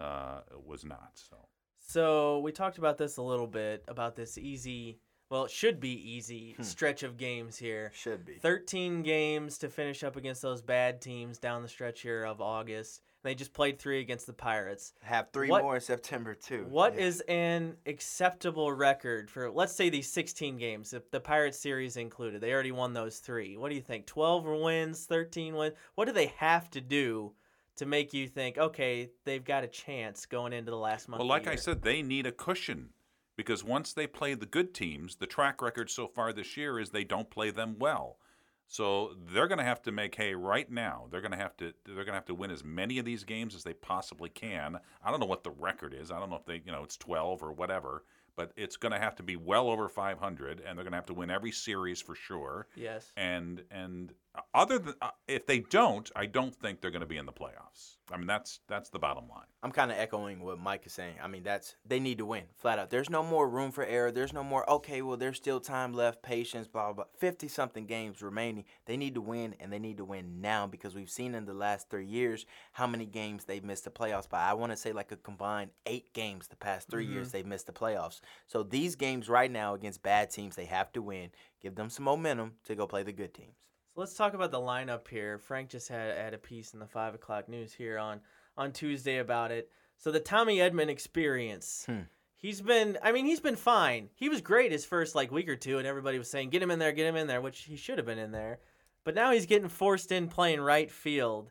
uh, 0.00 0.40
was 0.66 0.84
not. 0.84 1.12
So. 1.14 1.36
So 1.78 2.38
we 2.40 2.52
talked 2.52 2.78
about 2.78 2.98
this 2.98 3.16
a 3.16 3.22
little 3.22 3.46
bit 3.46 3.84
about 3.88 4.14
this 4.16 4.38
easy, 4.38 5.00
well, 5.28 5.44
it 5.44 5.50
should 5.50 5.80
be 5.80 5.90
easy 6.12 6.52
Hmm. 6.56 6.62
stretch 6.62 7.02
of 7.02 7.16
games 7.16 7.56
here. 7.58 7.90
Should 7.94 8.24
be. 8.24 8.34
13 8.34 9.02
games 9.02 9.58
to 9.58 9.68
finish 9.68 10.02
up 10.04 10.16
against 10.16 10.40
those 10.42 10.62
bad 10.62 11.00
teams 11.00 11.38
down 11.38 11.62
the 11.62 11.68
stretch 11.68 12.02
here 12.02 12.24
of 12.24 12.40
August. 12.40 13.02
They 13.22 13.34
just 13.34 13.52
played 13.52 13.78
three 13.78 14.00
against 14.00 14.26
the 14.26 14.32
Pirates. 14.32 14.94
Have 15.02 15.30
three 15.32 15.50
What- 15.50 15.62
more 15.62 15.74
in 15.74 15.80
September 15.80 16.34
too. 16.34 16.64
What 16.70 16.94
Yeah. 16.94 17.00
is 17.06 17.20
an 17.28 17.76
acceptable 17.86 18.72
record 18.72 19.30
for, 19.30 19.50
let's 19.50 19.74
say, 19.74 19.90
these 19.90 20.10
16 20.10 20.56
games, 20.56 20.94
if 20.94 21.10
the 21.10 21.20
Pirates 21.20 21.58
series 21.58 21.96
included? 21.96 22.40
They 22.40 22.52
already 22.52 22.72
won 22.72 22.92
those 22.94 23.18
three. 23.18 23.56
What 23.58 23.68
do 23.68 23.74
you 23.74 23.82
think? 23.82 24.06
12 24.06 24.44
wins, 24.46 25.04
13 25.06 25.54
wins? 25.54 25.76
What 25.96 26.06
do 26.06 26.12
they 26.12 26.26
have 26.26 26.70
to 26.70 26.80
do 26.80 27.34
to 27.76 27.86
make 27.86 28.12
you 28.12 28.28
think, 28.28 28.58
okay, 28.58 29.10
they've 29.24 29.44
got 29.44 29.64
a 29.64 29.68
chance 29.68 30.26
going 30.26 30.52
into 30.52 30.70
the 30.70 30.76
last 30.76 31.08
month? 31.08 31.20
Well, 31.20 31.28
like 31.28 31.46
I 31.46 31.56
said, 31.56 31.82
they 31.82 32.02
need 32.02 32.26
a 32.26 32.32
cushion 32.32 32.90
because 33.36 33.64
once 33.64 33.92
they 33.92 34.06
play 34.06 34.34
the 34.34 34.46
good 34.46 34.74
teams, 34.74 35.16
the 35.16 35.26
track 35.26 35.62
record 35.62 35.90
so 35.90 36.06
far 36.06 36.32
this 36.32 36.56
year 36.56 36.78
is 36.78 36.90
they 36.90 37.04
don't 37.04 37.30
play 37.30 37.50
them 37.50 37.76
well. 37.78 38.18
So 38.66 39.16
they're 39.32 39.48
going 39.48 39.58
to 39.58 39.64
have 39.64 39.82
to 39.82 39.92
make 39.92 40.14
hay 40.14 40.34
right 40.34 40.70
now. 40.70 41.06
They're 41.10 41.20
going 41.20 41.32
to 41.32 41.38
have 41.38 41.56
to 41.56 41.72
they're 41.84 41.96
going 41.96 42.08
to 42.08 42.12
have 42.12 42.26
to 42.26 42.34
win 42.34 42.52
as 42.52 42.62
many 42.62 42.98
of 42.98 43.04
these 43.04 43.24
games 43.24 43.56
as 43.56 43.64
they 43.64 43.72
possibly 43.72 44.28
can. 44.28 44.78
I 45.04 45.10
don't 45.10 45.18
know 45.18 45.26
what 45.26 45.42
the 45.42 45.50
record 45.50 45.92
is. 45.92 46.12
I 46.12 46.20
don't 46.20 46.30
know 46.30 46.36
if 46.36 46.44
they, 46.44 46.62
you 46.64 46.70
know, 46.70 46.84
it's 46.84 46.96
12 46.96 47.42
or 47.42 47.50
whatever, 47.50 48.04
but 48.36 48.52
it's 48.56 48.76
going 48.76 48.92
to 48.92 48.98
have 49.00 49.16
to 49.16 49.24
be 49.24 49.34
well 49.34 49.70
over 49.70 49.88
500 49.88 50.60
and 50.60 50.78
they're 50.78 50.84
going 50.84 50.92
to 50.92 50.96
have 50.96 51.06
to 51.06 51.14
win 51.14 51.30
every 51.30 51.50
series 51.50 52.00
for 52.00 52.14
sure. 52.14 52.68
Yes. 52.76 53.10
And 53.16 53.64
and 53.72 54.12
other 54.54 54.78
than 54.78 54.94
uh, 55.02 55.10
if 55.26 55.46
they 55.46 55.60
don't, 55.60 56.10
I 56.14 56.26
don't 56.26 56.54
think 56.54 56.80
they're 56.80 56.90
going 56.90 57.00
to 57.00 57.06
be 57.06 57.16
in 57.16 57.26
the 57.26 57.32
playoffs. 57.32 57.96
I 58.12 58.16
mean, 58.16 58.26
that's 58.26 58.60
that's 58.68 58.90
the 58.90 58.98
bottom 58.98 59.28
line. 59.28 59.46
I'm 59.62 59.72
kind 59.72 59.90
of 59.90 59.96
echoing 59.96 60.40
what 60.40 60.58
Mike 60.58 60.86
is 60.86 60.92
saying. 60.92 61.16
I 61.22 61.28
mean, 61.28 61.42
that's 61.42 61.76
they 61.84 62.00
need 62.00 62.18
to 62.18 62.24
win 62.24 62.44
flat 62.56 62.78
out. 62.78 62.90
There's 62.90 63.10
no 63.10 63.22
more 63.22 63.48
room 63.48 63.70
for 63.70 63.84
error. 63.84 64.10
There's 64.10 64.32
no 64.32 64.42
more. 64.42 64.68
Okay, 64.68 65.02
well, 65.02 65.16
there's 65.16 65.36
still 65.36 65.60
time 65.60 65.92
left, 65.92 66.22
patience, 66.22 66.66
blah 66.66 66.86
blah. 66.86 66.92
blah. 66.92 67.04
Fifty 67.18 67.48
something 67.48 67.86
games 67.86 68.22
remaining. 68.22 68.64
They 68.86 68.96
need 68.96 69.14
to 69.14 69.20
win, 69.20 69.54
and 69.60 69.72
they 69.72 69.78
need 69.78 69.98
to 69.98 70.04
win 70.04 70.40
now 70.40 70.66
because 70.66 70.94
we've 70.94 71.10
seen 71.10 71.34
in 71.34 71.44
the 71.44 71.54
last 71.54 71.88
three 71.88 72.06
years 72.06 72.46
how 72.72 72.86
many 72.86 73.06
games 73.06 73.44
they've 73.44 73.64
missed 73.64 73.84
the 73.84 73.90
playoffs 73.90 74.28
by. 74.28 74.40
I 74.40 74.54
want 74.54 74.72
to 74.72 74.76
say 74.76 74.92
like 74.92 75.12
a 75.12 75.16
combined 75.16 75.70
eight 75.86 76.12
games 76.12 76.48
the 76.48 76.56
past 76.56 76.88
3 76.90 77.06
years 77.06 77.32
they've 77.32 77.46
missed 77.46 77.66
the 77.66 77.72
playoffs. 77.72 78.20
So 78.46 78.62
these 78.62 78.96
games 78.96 79.28
right 79.28 79.50
now 79.50 79.74
against 79.74 80.02
bad 80.02 80.30
teams, 80.30 80.56
they 80.56 80.64
have 80.66 80.92
to 80.92 81.02
win. 81.02 81.30
Give 81.60 81.74
them 81.74 81.90
some 81.90 82.04
momentum 82.04 82.54
to 82.64 82.74
go 82.74 82.86
play 82.86 83.02
the 83.02 83.12
good 83.12 83.34
teams. 83.34 83.69
So 83.94 84.00
let's 84.00 84.14
talk 84.14 84.34
about 84.34 84.50
the 84.52 84.58
lineup 84.60 85.08
here. 85.08 85.38
Frank 85.38 85.68
just 85.70 85.88
had, 85.88 86.16
had 86.16 86.34
a 86.34 86.38
piece 86.38 86.74
in 86.74 86.78
the 86.80 86.86
five 86.86 87.14
o'clock 87.14 87.48
news 87.48 87.72
here 87.72 87.98
on 87.98 88.20
on 88.56 88.72
Tuesday 88.72 89.18
about 89.18 89.50
it. 89.50 89.70
So 89.96 90.10
the 90.10 90.20
Tommy 90.20 90.58
Edman 90.58 90.88
experience. 90.88 91.84
Hmm. 91.86 92.00
He's 92.36 92.62
been, 92.62 92.96
I 93.02 93.12
mean, 93.12 93.26
he's 93.26 93.40
been 93.40 93.56
fine. 93.56 94.08
He 94.14 94.30
was 94.30 94.40
great 94.40 94.72
his 94.72 94.86
first 94.86 95.14
like 95.14 95.30
week 95.30 95.46
or 95.48 95.56
two, 95.56 95.76
and 95.76 95.86
everybody 95.86 96.16
was 96.16 96.30
saying, 96.30 96.48
"Get 96.48 96.62
him 96.62 96.70
in 96.70 96.78
there, 96.78 96.92
get 96.92 97.06
him 97.06 97.16
in 97.16 97.26
there," 97.26 97.42
which 97.42 97.60
he 97.64 97.76
should 97.76 97.98
have 97.98 98.06
been 98.06 98.18
in 98.18 98.30
there. 98.32 98.60
But 99.04 99.14
now 99.14 99.30
he's 99.32 99.44
getting 99.44 99.68
forced 99.68 100.10
in 100.10 100.26
playing 100.28 100.60
right 100.62 100.90
field, 100.90 101.50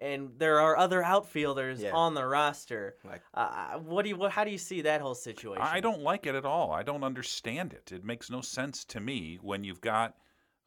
and 0.00 0.30
there 0.38 0.58
are 0.58 0.76
other 0.76 1.04
outfielders 1.04 1.80
Yeah. 1.80 1.92
on 1.92 2.14
the 2.14 2.26
roster. 2.26 2.96
Like 3.04 3.22
Uh, 3.32 3.78
what 3.78 4.02
do 4.02 4.08
you, 4.08 4.16
what, 4.16 4.32
how 4.32 4.42
do 4.42 4.50
you 4.50 4.58
see 4.58 4.80
that 4.82 5.00
whole 5.00 5.14
situation? 5.14 5.62
I 5.62 5.78
don't 5.78 6.00
like 6.00 6.26
it 6.26 6.34
at 6.34 6.44
all. 6.44 6.72
I 6.72 6.82
don't 6.82 7.04
understand 7.04 7.72
it. 7.72 7.92
It 7.92 8.04
makes 8.04 8.28
no 8.28 8.40
sense 8.40 8.84
to 8.86 8.98
me 9.00 9.38
when 9.40 9.62
you've 9.62 9.80
got 9.80 10.16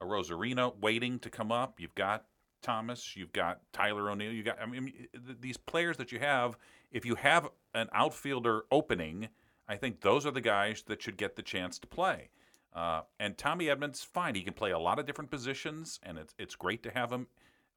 Arozarena 0.02 0.78
waiting 0.80 1.20
to 1.20 1.30
come 1.30 1.52
up. 1.52 1.80
You've 1.80 1.96
got 1.96 2.26
Thomas. 2.62 3.16
You've 3.16 3.34
got 3.34 3.62
Tyler 3.74 4.10
O'Neill. 4.10 4.32
You 4.32 4.44
got. 4.44 4.62
I 4.62 4.66
mean 4.66 5.08
these 5.14 5.58
players 5.58 5.98
that 5.98 6.12
you 6.12 6.20
have. 6.20 6.58
If 6.92 7.06
you 7.06 7.16
have 7.16 7.50
an 7.74 7.90
outfielder 7.94 8.64
opening, 8.72 9.30
I 9.68 9.76
think 9.76 10.02
those 10.02 10.26
are 10.26 10.32
the 10.32 10.42
guys 10.42 10.84
that 10.88 11.02
should 11.02 11.18
get 11.18 11.36
the 11.36 11.42
chance 11.42 11.78
to 11.80 11.88
play. 11.88 12.30
Uh, 12.74 13.02
and 13.20 13.38
Tommy 13.38 13.66
Edman's, 13.66 14.04
fine. 14.04 14.36
He 14.36 14.44
can 14.44 14.54
play 14.54 14.72
a 14.72 14.80
lot 14.80 15.00
of 15.00 15.06
different 15.06 15.32
positions, 15.32 16.00
and 16.04 16.18
it's 16.18 16.34
it's 16.38 16.56
great 16.56 16.84
to 16.84 16.92
have 16.92 17.12
him 17.12 17.28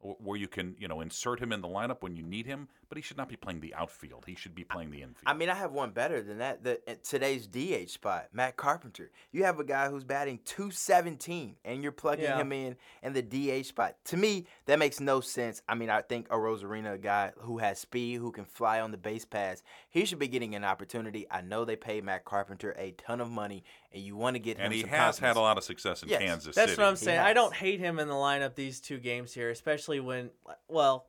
where 0.02 0.38
you 0.38 0.49
can 0.49 0.75
you 0.79 0.88
know 0.88 1.00
insert 1.00 1.41
him 1.41 1.52
in 1.52 1.61
the 1.61 1.69
lineup 1.69 1.99
when 2.00 2.17
you 2.17 2.23
need 2.23 2.47
him. 2.47 2.69
But 2.88 2.97
he 2.99 3.02
should 3.02 3.17
not 3.19 3.29
be 3.29 3.37
playing 3.37 3.61
the 3.61 3.73
outfield. 3.75 4.25
He 4.26 4.35
should 4.35 4.52
be 4.55 4.64
playing 4.64 4.91
the 4.91 5.02
infield. 5.02 5.23
I 5.25 5.32
mean, 5.32 5.49
I 5.49 5.55
have 5.55 5.70
one 5.70 5.91
better 5.91 6.23
than 6.23 6.38
that. 6.38 6.64
The 6.64 6.81
uh, 6.88 6.94
today's 7.05 7.47
DH 7.47 7.88
spot, 7.91 8.31
Matt 8.32 8.56
Carpenter. 8.56 9.12
You 9.31 9.44
have 9.44 9.61
a 9.61 9.64
guy 9.64 9.88
who's 9.88 10.02
batting 10.02 10.41
217, 10.44 11.56
and 11.64 11.82
you're 11.82 11.93
plugging 11.93 12.25
Yeah. 12.25 12.41
him 12.41 12.52
in 12.52 12.76
in 13.02 13.12
the 13.12 13.23
DH 13.23 13.67
spot. 13.67 13.97
To 14.06 14.17
me, 14.17 14.47
that 14.67 14.79
makes 14.79 15.00
no 15.00 15.20
sense. 15.20 15.62
I 15.69 15.75
mean, 15.75 15.91
I 15.91 16.02
think 16.02 16.29
Arozarena, 16.29 16.94
a 16.94 16.99
guy 16.99 17.32
who 17.38 17.58
has 17.58 17.79
speed, 17.79 18.17
who 18.19 18.32
can 18.32 18.44
fly 18.44 18.81
on 18.81 18.91
the 18.91 18.97
base 18.97 19.25
pass, 19.25 19.62
he 19.88 20.05
should 20.05 20.19
be 20.19 20.29
getting 20.29 20.55
an 20.55 20.64
opportunity. 20.64 21.26
I 21.31 21.41
know 21.43 21.64
they 21.64 21.76
paid 21.76 22.05
Matt 22.05 22.25
Carpenter 22.25 22.75
a 22.79 22.93
ton 22.93 23.20
of 23.20 23.31
money, 23.31 23.62
and 23.93 24.02
you 24.02 24.17
want 24.17 24.35
to 24.35 24.41
get 24.41 24.56
him 24.58 24.64
and 24.67 24.75
he 24.75 24.81
some 24.82 24.91
has 24.91 25.19
had 25.19 25.37
a 25.37 25.41
lot 25.41 25.58
of 25.58 25.64
success 25.64 26.02
in 26.02 26.08
Yes, 26.08 26.20
Kansas 26.20 26.55
That's 26.56 26.73
City. 26.73 26.82
what 26.82 26.88
I'm 26.88 26.97
saying. 26.97 27.19
I 27.20 27.32
don't 27.32 27.55
hate 27.55 27.81
him 27.81 27.99
in 27.99 28.08
the 28.08 28.14
lineup 28.14 28.55
these 28.55 28.81
two 28.81 28.99
games 28.99 29.32
here, 29.35 29.50
especially 29.50 29.89
when, 29.99 30.30
well, 30.68 31.06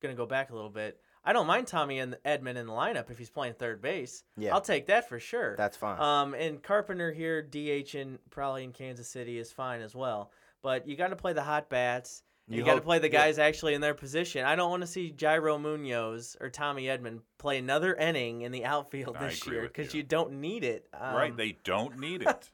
gonna 0.00 0.14
go 0.14 0.24
back 0.24 0.50
a 0.50 0.54
little 0.54 0.70
bit. 0.70 0.98
I 1.24 1.32
don't 1.32 1.46
mind 1.46 1.66
Tommy 1.68 1.98
and 2.00 2.16
Edman 2.24 2.56
in 2.56 2.66
the 2.66 2.72
lineup 2.72 3.10
if 3.10 3.18
he's 3.18 3.30
playing 3.30 3.54
third 3.54 3.80
base. 3.80 4.24
Yeah. 4.36 4.54
I'll 4.54 4.60
take 4.60 4.86
that 4.86 5.08
for 5.08 5.20
sure. 5.20 5.54
That's 5.56 5.76
fine. 5.76 6.00
Um, 6.00 6.34
and 6.34 6.60
Carpenter 6.62 7.12
here, 7.12 7.42
DH 7.42 7.94
in 7.94 8.18
probably 8.30 8.64
in 8.64 8.72
Kansas 8.72 9.08
City 9.08 9.38
is 9.38 9.52
fine 9.52 9.82
as 9.82 9.94
well. 9.94 10.32
But 10.62 10.88
you 10.88 10.96
got 10.96 11.08
to 11.08 11.16
play 11.16 11.32
the 11.32 11.42
hot 11.42 11.68
bats. 11.68 12.22
You, 12.48 12.58
You 12.58 12.64
got 12.64 12.74
to 12.74 12.80
play 12.80 12.98
the 12.98 13.06
yeah. 13.10 13.24
guys 13.26 13.38
actually 13.38 13.74
in 13.74 13.80
their 13.80 13.94
position. 13.94 14.44
I 14.44 14.56
don't 14.56 14.70
want 14.70 14.80
to 14.82 14.86
see 14.88 15.14
Yairo 15.16 15.60
Munoz 15.60 16.36
or 16.40 16.50
Tommy 16.50 16.86
Edman 16.86 17.20
play 17.38 17.58
another 17.58 17.94
inning 17.94 18.42
in 18.42 18.50
the 18.50 18.64
outfield 18.64 19.16
I 19.16 19.28
this 19.28 19.46
year 19.46 19.62
because 19.62 19.94
you. 19.94 19.98
you 19.98 20.04
don't 20.04 20.40
need 20.40 20.64
it. 20.64 20.88
Um, 20.92 21.14
right, 21.14 21.36
they 21.36 21.56
don't 21.62 22.00
need 22.00 22.22
it. 22.26 22.50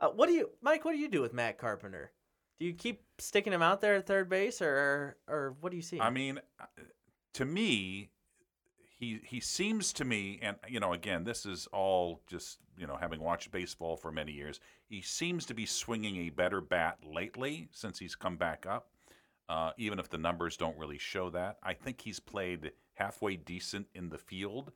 uh, 0.00 0.08
what 0.08 0.26
do 0.26 0.32
you, 0.32 0.50
Mike? 0.60 0.84
What 0.84 0.92
do 0.92 0.98
you 0.98 1.08
do 1.08 1.22
with 1.22 1.32
Matt 1.32 1.56
Carpenter? 1.56 2.10
Do 2.62 2.68
you 2.68 2.74
keep 2.74 3.02
sticking 3.18 3.52
him 3.52 3.60
out 3.60 3.80
there 3.80 3.96
at 3.96 4.06
third 4.06 4.28
base, 4.28 4.62
or 4.62 5.16
or 5.26 5.56
what 5.60 5.70
do 5.70 5.76
you 5.76 5.82
see? 5.82 5.98
I 5.98 6.10
mean, 6.10 6.38
to 7.34 7.44
me, 7.44 8.10
he 9.00 9.20
he 9.24 9.40
seems 9.40 9.92
to 9.94 10.04
me, 10.04 10.38
and 10.40 10.56
you 10.68 10.78
know, 10.78 10.92
again, 10.92 11.24
this 11.24 11.44
is 11.44 11.66
all 11.72 12.22
just 12.28 12.58
you 12.78 12.86
know, 12.86 12.94
having 12.94 13.18
watched 13.18 13.50
baseball 13.50 13.96
for 13.96 14.12
many 14.12 14.30
years, 14.30 14.60
he 14.88 15.02
seems 15.02 15.44
to 15.46 15.54
be 15.54 15.66
swinging 15.66 16.18
a 16.18 16.30
better 16.30 16.60
bat 16.60 16.98
lately 17.04 17.66
since 17.72 17.98
he's 17.98 18.14
come 18.14 18.36
back 18.36 18.64
up. 18.64 18.90
Uh, 19.48 19.72
even 19.76 19.98
if 19.98 20.08
the 20.08 20.18
numbers 20.18 20.56
don't 20.56 20.78
really 20.78 20.98
show 20.98 21.30
that, 21.30 21.56
I 21.64 21.74
think 21.74 22.00
he's 22.00 22.20
played 22.20 22.70
halfway 22.94 23.34
decent 23.34 23.88
in 23.92 24.08
the 24.08 24.18
field, 24.18 24.70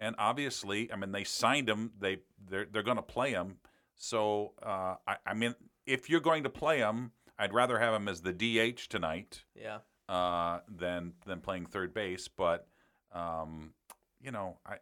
and 0.00 0.16
obviously, 0.18 0.92
I 0.92 0.96
mean, 0.96 1.12
they 1.12 1.22
signed 1.22 1.68
him. 1.68 1.92
They 2.00 2.18
they're 2.50 2.66
they're 2.68 2.82
going 2.82 2.96
to 2.96 3.02
play 3.02 3.30
him. 3.30 3.58
So 3.94 4.54
uh, 4.60 4.96
I, 5.06 5.16
I 5.24 5.34
mean, 5.34 5.54
if 5.86 6.10
you're 6.10 6.20
going 6.20 6.42
to 6.42 6.50
play 6.50 6.78
him, 6.78 7.12
I'd 7.38 7.52
rather 7.54 7.78
have 7.78 7.94
him 7.94 8.08
as 8.08 8.22
the 8.22 8.32
DH 8.32 8.88
tonight 8.88 9.44
yeah, 9.54 9.78
uh, 10.08 10.60
than 10.68 11.12
than 11.26 11.40
playing 11.40 11.66
third 11.66 11.94
base. 11.94 12.28
But 12.28 12.66
um, 13.12 13.72
you 14.20 14.30
know, 14.30 14.58
I 14.66 14.76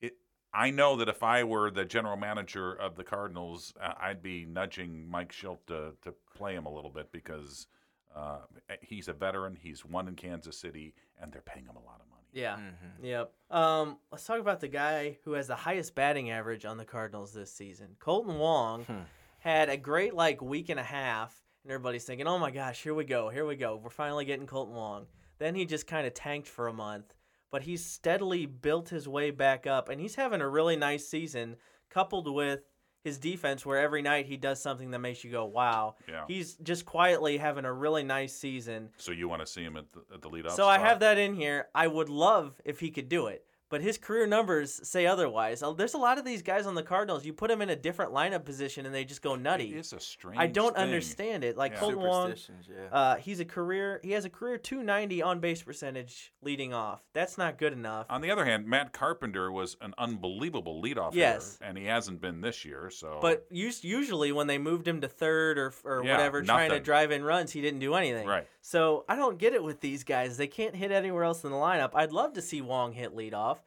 it 0.00 0.16
I 0.52 0.70
know 0.70 0.96
that 0.96 1.08
if 1.08 1.22
I 1.22 1.44
were 1.44 1.70
the 1.70 1.84
general 1.84 2.16
manager 2.16 2.72
of 2.72 2.96
the 2.96 3.04
Cardinals, 3.04 3.72
uh, 3.80 3.94
I'd 4.00 4.22
be 4.22 4.44
nudging 4.44 5.08
Mike 5.08 5.32
Shildt 5.32 5.66
to 5.68 5.92
to 6.02 6.14
play 6.36 6.54
him 6.54 6.66
a 6.66 6.72
little 6.72 6.90
bit 6.90 7.10
because 7.12 7.66
uh, 8.14 8.38
he's 8.80 9.08
a 9.08 9.12
veteran. 9.12 9.56
He's 9.60 9.84
won 9.84 10.06
in 10.08 10.14
Kansas 10.14 10.56
City, 10.58 10.94
and 11.20 11.32
they're 11.32 11.42
paying 11.42 11.66
him 11.66 11.76
a 11.76 11.80
lot 11.84 12.00
of 12.00 12.08
money. 12.08 12.10
yeah. 12.32 12.56
Mhm. 12.56 13.02
Yep. 13.04 13.32
Um, 13.50 13.98
let's 14.12 14.24
talk 14.26 14.38
about 14.40 14.60
the 14.60 14.68
guy 14.68 15.18
who 15.24 15.32
has 15.32 15.46
the 15.48 15.56
highest 15.56 15.94
batting 15.94 16.30
average 16.30 16.64
on 16.64 16.76
the 16.76 16.84
Cardinals 16.84 17.32
this 17.32 17.52
season. 17.52 17.96
Kolten 18.00 18.38
Wong 18.38 18.84
Hmm. 18.84 19.00
had 19.38 19.68
a 19.68 19.76
great 19.76 20.14
like 20.14 20.40
week 20.42 20.68
and 20.68 20.78
a 20.80 20.84
half, 20.84 21.43
and 21.64 21.72
everybody's 21.72 22.04
thinking, 22.04 22.26
"Oh 22.26 22.38
my 22.38 22.50
gosh, 22.50 22.82
here 22.82 22.94
we 22.94 23.04
go, 23.04 23.28
here 23.28 23.46
we 23.46 23.56
go. 23.56 23.80
We're 23.82 23.90
finally 23.90 24.24
getting 24.24 24.46
Kolten 24.46 24.72
Wong." 24.72 25.06
Then 25.38 25.54
he 25.54 25.64
just 25.64 25.86
kind 25.86 26.06
of 26.06 26.14
tanked 26.14 26.46
for 26.46 26.68
a 26.68 26.72
month, 26.72 27.14
but 27.50 27.62
he's 27.62 27.84
steadily 27.84 28.46
built 28.46 28.90
his 28.90 29.08
way 29.08 29.30
back 29.30 29.66
up, 29.66 29.88
and 29.88 30.00
he's 30.00 30.14
having 30.14 30.40
a 30.40 30.48
really 30.48 30.76
nice 30.76 31.08
season, 31.08 31.56
coupled 31.90 32.32
with 32.32 32.60
his 33.02 33.18
defense, 33.18 33.66
where 33.66 33.78
every 33.78 34.00
night 34.00 34.26
he 34.26 34.36
does 34.36 34.62
something 34.62 34.90
that 34.92 34.98
makes 34.98 35.24
you 35.24 35.30
go, 35.30 35.44
"Wow!" 35.44 35.96
Yeah. 36.08 36.24
He's 36.28 36.54
just 36.56 36.86
quietly 36.86 37.36
having 37.36 37.64
a 37.64 37.72
really 37.72 38.04
nice 38.04 38.34
season. 38.34 38.90
So 38.96 39.12
you 39.12 39.28
want 39.28 39.42
to 39.42 39.46
see 39.46 39.62
him 39.62 39.76
at 39.76 39.90
the, 39.92 40.04
at 40.14 40.22
the 40.22 40.30
leadoff? 40.30 40.52
So 40.52 40.66
I 40.66 40.78
have 40.78 41.00
that 41.00 41.18
in 41.18 41.34
here. 41.34 41.68
I 41.74 41.86
would 41.86 42.08
love 42.08 42.60
if 42.64 42.80
he 42.80 42.90
could 42.90 43.08
do 43.08 43.26
it, 43.26 43.44
but 43.74 43.82
his 43.82 43.98
career 43.98 44.24
numbers 44.24 44.86
say 44.88 45.04
otherwise. 45.04 45.60
Uh, 45.64 45.72
There's 45.72 45.94
a 45.94 45.98
lot 45.98 46.16
of 46.16 46.24
these 46.24 46.42
guys 46.42 46.64
on 46.64 46.76
the 46.76 46.82
Cardinals. 46.84 47.26
You 47.26 47.32
put 47.32 47.48
them 47.48 47.60
in 47.60 47.70
a 47.70 47.74
different 47.74 48.12
lineup 48.12 48.44
position 48.44 48.86
and 48.86 48.94
they 48.94 49.04
just 49.04 49.20
go 49.20 49.34
nutty. 49.34 49.72
It 49.74 49.78
is 49.78 49.92
a 49.92 49.98
strange. 49.98 50.38
I 50.38 50.46
don't 50.46 50.74
thing. 50.76 50.84
understand 50.84 51.42
it. 51.42 51.56
Like 51.56 51.72
Yeah. 51.72 51.78
Kolten 51.80 51.96
Wong, 51.96 52.34
yeah. 52.68 52.76
uh, 52.96 53.16
he's 53.16 53.40
a 53.40 53.44
career. 53.44 53.98
He 54.04 54.12
has 54.12 54.24
a 54.24 54.30
career 54.30 54.58
290 54.58 55.22
on 55.22 55.40
base 55.40 55.60
percentage 55.60 56.32
leading 56.40 56.72
off. 56.72 57.00
That's 57.14 57.36
not 57.36 57.58
good 57.58 57.72
enough. 57.72 58.06
On 58.10 58.20
the 58.20 58.30
other 58.30 58.44
hand, 58.44 58.64
Matt 58.68 58.92
Carpenter 58.92 59.50
was 59.50 59.76
an 59.80 59.92
unbelievable 59.98 60.80
leadoff 60.80 61.14
Yes. 61.14 61.54
hitter, 61.58 61.68
and 61.68 61.76
he 61.76 61.86
hasn't 61.86 62.20
been 62.20 62.42
this 62.42 62.64
year. 62.64 62.90
So, 62.90 63.18
But 63.20 63.44
usually 63.50 64.30
when 64.30 64.46
they 64.46 64.58
moved 64.58 64.86
him 64.86 65.00
to 65.00 65.08
third 65.08 65.58
or 65.58 65.72
or 65.84 66.04
Yeah, 66.04 66.12
whatever, 66.12 66.42
trying 66.42 66.70
to 66.70 66.78
drive 66.78 67.10
in 67.10 67.24
runs, 67.24 67.50
he 67.50 67.60
didn't 67.60 67.80
do 67.80 67.94
anything. 67.94 68.28
Right. 68.28 68.46
So 68.60 69.04
I 69.08 69.16
don't 69.16 69.36
get 69.36 69.52
it 69.52 69.64
with 69.64 69.80
these 69.80 70.04
guys. 70.04 70.36
They 70.36 70.46
can't 70.46 70.76
hit 70.76 70.92
anywhere 70.92 71.24
else 71.24 71.42
in 71.44 71.50
the 71.50 71.56
lineup. 71.56 71.90
I'd 71.94 72.12
love 72.12 72.34
to 72.34 72.42
see 72.42 72.60
Wong 72.60 72.92
hit 72.92 73.14
leadoff, 73.16 73.58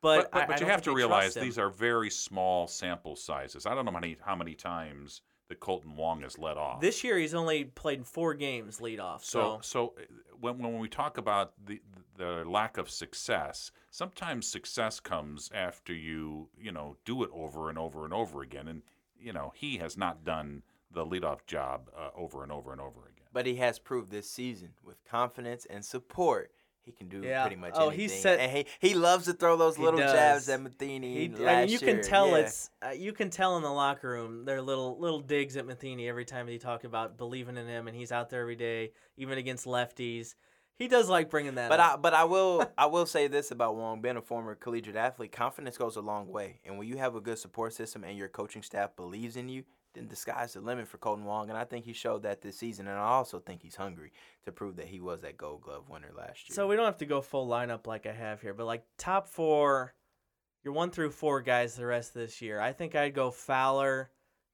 but 0.00 0.30
but, 0.30 0.32
but, 0.32 0.50
I- 0.50 0.52
I 0.52 0.56
you 0.56 0.60
don't 0.60 0.70
have 0.70 0.82
to 0.82 0.94
realize 0.94 1.34
these 1.34 1.58
are 1.58 1.70
very 1.70 2.10
small 2.10 2.66
sample 2.66 3.16
sizes. 3.16 3.66
I 3.66 3.74
don't 3.74 3.84
know 3.84 3.92
how 3.92 4.00
many 4.00 4.16
how 4.24 4.36
many 4.36 4.54
times 4.54 5.22
that 5.48 5.60
Kolten 5.60 5.94
Wong 5.96 6.20
has 6.22 6.38
let 6.38 6.56
off. 6.56 6.80
This 6.80 7.02
year 7.02 7.18
he's 7.18 7.34
only 7.34 7.64
played 7.64 8.06
four 8.06 8.34
games 8.34 8.78
leadoff. 8.78 9.24
So, 9.24 9.58
So, 9.60 9.60
so 9.62 9.94
uh, 9.98 10.02
when, 10.40 10.58
when 10.58 10.78
we 10.78 10.88
talk 10.88 11.18
about 11.18 11.52
the 11.64 11.80
the 12.16 12.44
lack 12.46 12.76
of 12.78 12.88
success, 12.90 13.72
sometimes 13.90 14.46
success 14.46 15.00
comes 15.00 15.50
after 15.54 15.92
you 15.92 16.48
you 16.58 16.70
know 16.72 16.96
do 17.04 17.22
it 17.24 17.30
over 17.32 17.68
and 17.68 17.78
over 17.78 18.04
and 18.04 18.14
over 18.14 18.42
again, 18.42 18.68
and 18.68 18.82
you 19.18 19.32
know 19.32 19.52
he 19.56 19.78
has 19.78 19.96
not 19.96 20.24
done 20.24 20.62
the 20.92 21.04
leadoff 21.04 21.46
job 21.46 21.88
uh, 21.96 22.10
over 22.16 22.42
and 22.42 22.50
over 22.52 22.72
and 22.72 22.80
over 22.80 23.00
again. 23.00 23.26
But 23.32 23.46
he 23.46 23.56
has 23.56 23.78
proved 23.78 24.10
this 24.10 24.28
season 24.28 24.70
with 24.84 25.04
confidence 25.04 25.64
and 25.70 25.84
support. 25.84 26.50
He 26.84 26.92
can 26.92 27.08
do 27.08 27.20
Yeah. 27.22 27.42
pretty 27.42 27.56
much 27.56 27.72
Oh, 27.74 27.88
anything. 27.88 28.00
he 28.00 28.08
said- 28.08 28.40
and 28.40 28.50
he, 28.52 28.66
he 28.80 28.94
loves 28.94 29.26
to 29.26 29.32
throw 29.32 29.56
those 29.56 29.78
little 29.78 30.00
jabs 30.00 30.48
at 30.48 30.60
Matheny. 30.60 31.14
he, 31.14 31.28
last 31.28 31.40
I 31.40 31.60
mean, 31.62 31.68
you 31.68 31.78
can 31.78 32.02
tell 32.02 32.28
yeah. 32.30 32.36
it's 32.38 32.70
uh, 32.84 32.90
you 32.90 33.12
can 33.12 33.30
tell 33.30 33.56
in 33.56 33.62
the 33.62 33.70
locker 33.70 34.08
room 34.10 34.44
their 34.44 34.62
little 34.62 34.98
little 34.98 35.20
digs 35.20 35.56
at 35.56 35.66
Matheny 35.66 36.08
every 36.08 36.24
time 36.24 36.46
they 36.46 36.58
talk 36.58 36.84
about 36.84 37.16
believing 37.16 37.56
in 37.56 37.66
him, 37.66 37.86
and 37.86 37.96
he's 37.96 38.12
out 38.12 38.30
there 38.30 38.40
every 38.40 38.56
day, 38.56 38.92
even 39.16 39.38
against 39.38 39.66
lefties. 39.66 40.34
He 40.76 40.88
does 40.88 41.10
like 41.10 41.28
bringing 41.28 41.56
that. 41.56 41.68
But 41.68 41.78
up. 41.80 41.92
I 41.92 41.96
but 41.98 42.14
I 42.14 42.24
will 42.24 42.64
I 42.78 42.86
will 42.86 43.04
say 43.06 43.26
this 43.28 43.50
about 43.50 43.76
Wong, 43.76 44.00
being 44.00 44.16
a 44.16 44.22
former 44.22 44.54
collegiate 44.54 44.96
athlete, 44.96 45.30
confidence 45.32 45.76
goes 45.76 45.96
a 45.96 46.00
long 46.00 46.28
way. 46.28 46.60
And 46.64 46.78
when 46.78 46.88
you 46.88 46.96
have 46.96 47.14
a 47.14 47.20
good 47.20 47.38
support 47.38 47.74
system 47.74 48.02
and 48.02 48.16
your 48.16 48.28
coaching 48.28 48.62
staff 48.62 48.96
believes 48.96 49.36
in 49.36 49.50
you, 49.50 49.64
then 49.94 50.08
the 50.08 50.16
sky's 50.16 50.52
the 50.54 50.60
limit 50.60 50.86
for 50.86 50.98
Kolten 50.98 51.24
Wong. 51.24 51.48
And 51.48 51.58
I 51.58 51.64
think 51.64 51.84
he 51.84 51.92
showed 51.92 52.22
that 52.22 52.42
this 52.42 52.56
season. 52.58 52.86
And 52.86 52.96
I 52.98 53.02
also 53.08 53.38
think 53.40 53.62
he's 53.62 53.76
hungry 53.76 54.12
to 54.44 54.52
prove 54.52 54.76
that 54.76 54.86
he 54.86 55.00
was 55.00 55.22
that 55.22 55.36
Gold 55.36 55.62
Glove 55.62 55.88
winner 55.88 56.10
last 56.16 56.48
year. 56.48 56.54
So 56.54 56.66
we 56.68 56.76
don't 56.76 56.84
have 56.84 56.98
to 56.98 57.06
go 57.06 57.20
full 57.20 57.48
lineup 57.48 57.86
like 57.86 58.06
I 58.06 58.12
have 58.12 58.40
here, 58.40 58.54
but 58.54 58.66
like 58.66 58.84
top 58.98 59.28
four, 59.28 59.94
your 60.62 60.72
one 60.74 60.90
through 60.90 61.10
four 61.10 61.40
guys 61.40 61.74
the 61.74 61.86
rest 61.86 62.10
of 62.14 62.22
this 62.22 62.40
year. 62.40 62.60
I 62.60 62.72
think 62.72 62.94
I'd 62.94 63.14
go 63.14 63.30
Fowler, 63.30 64.10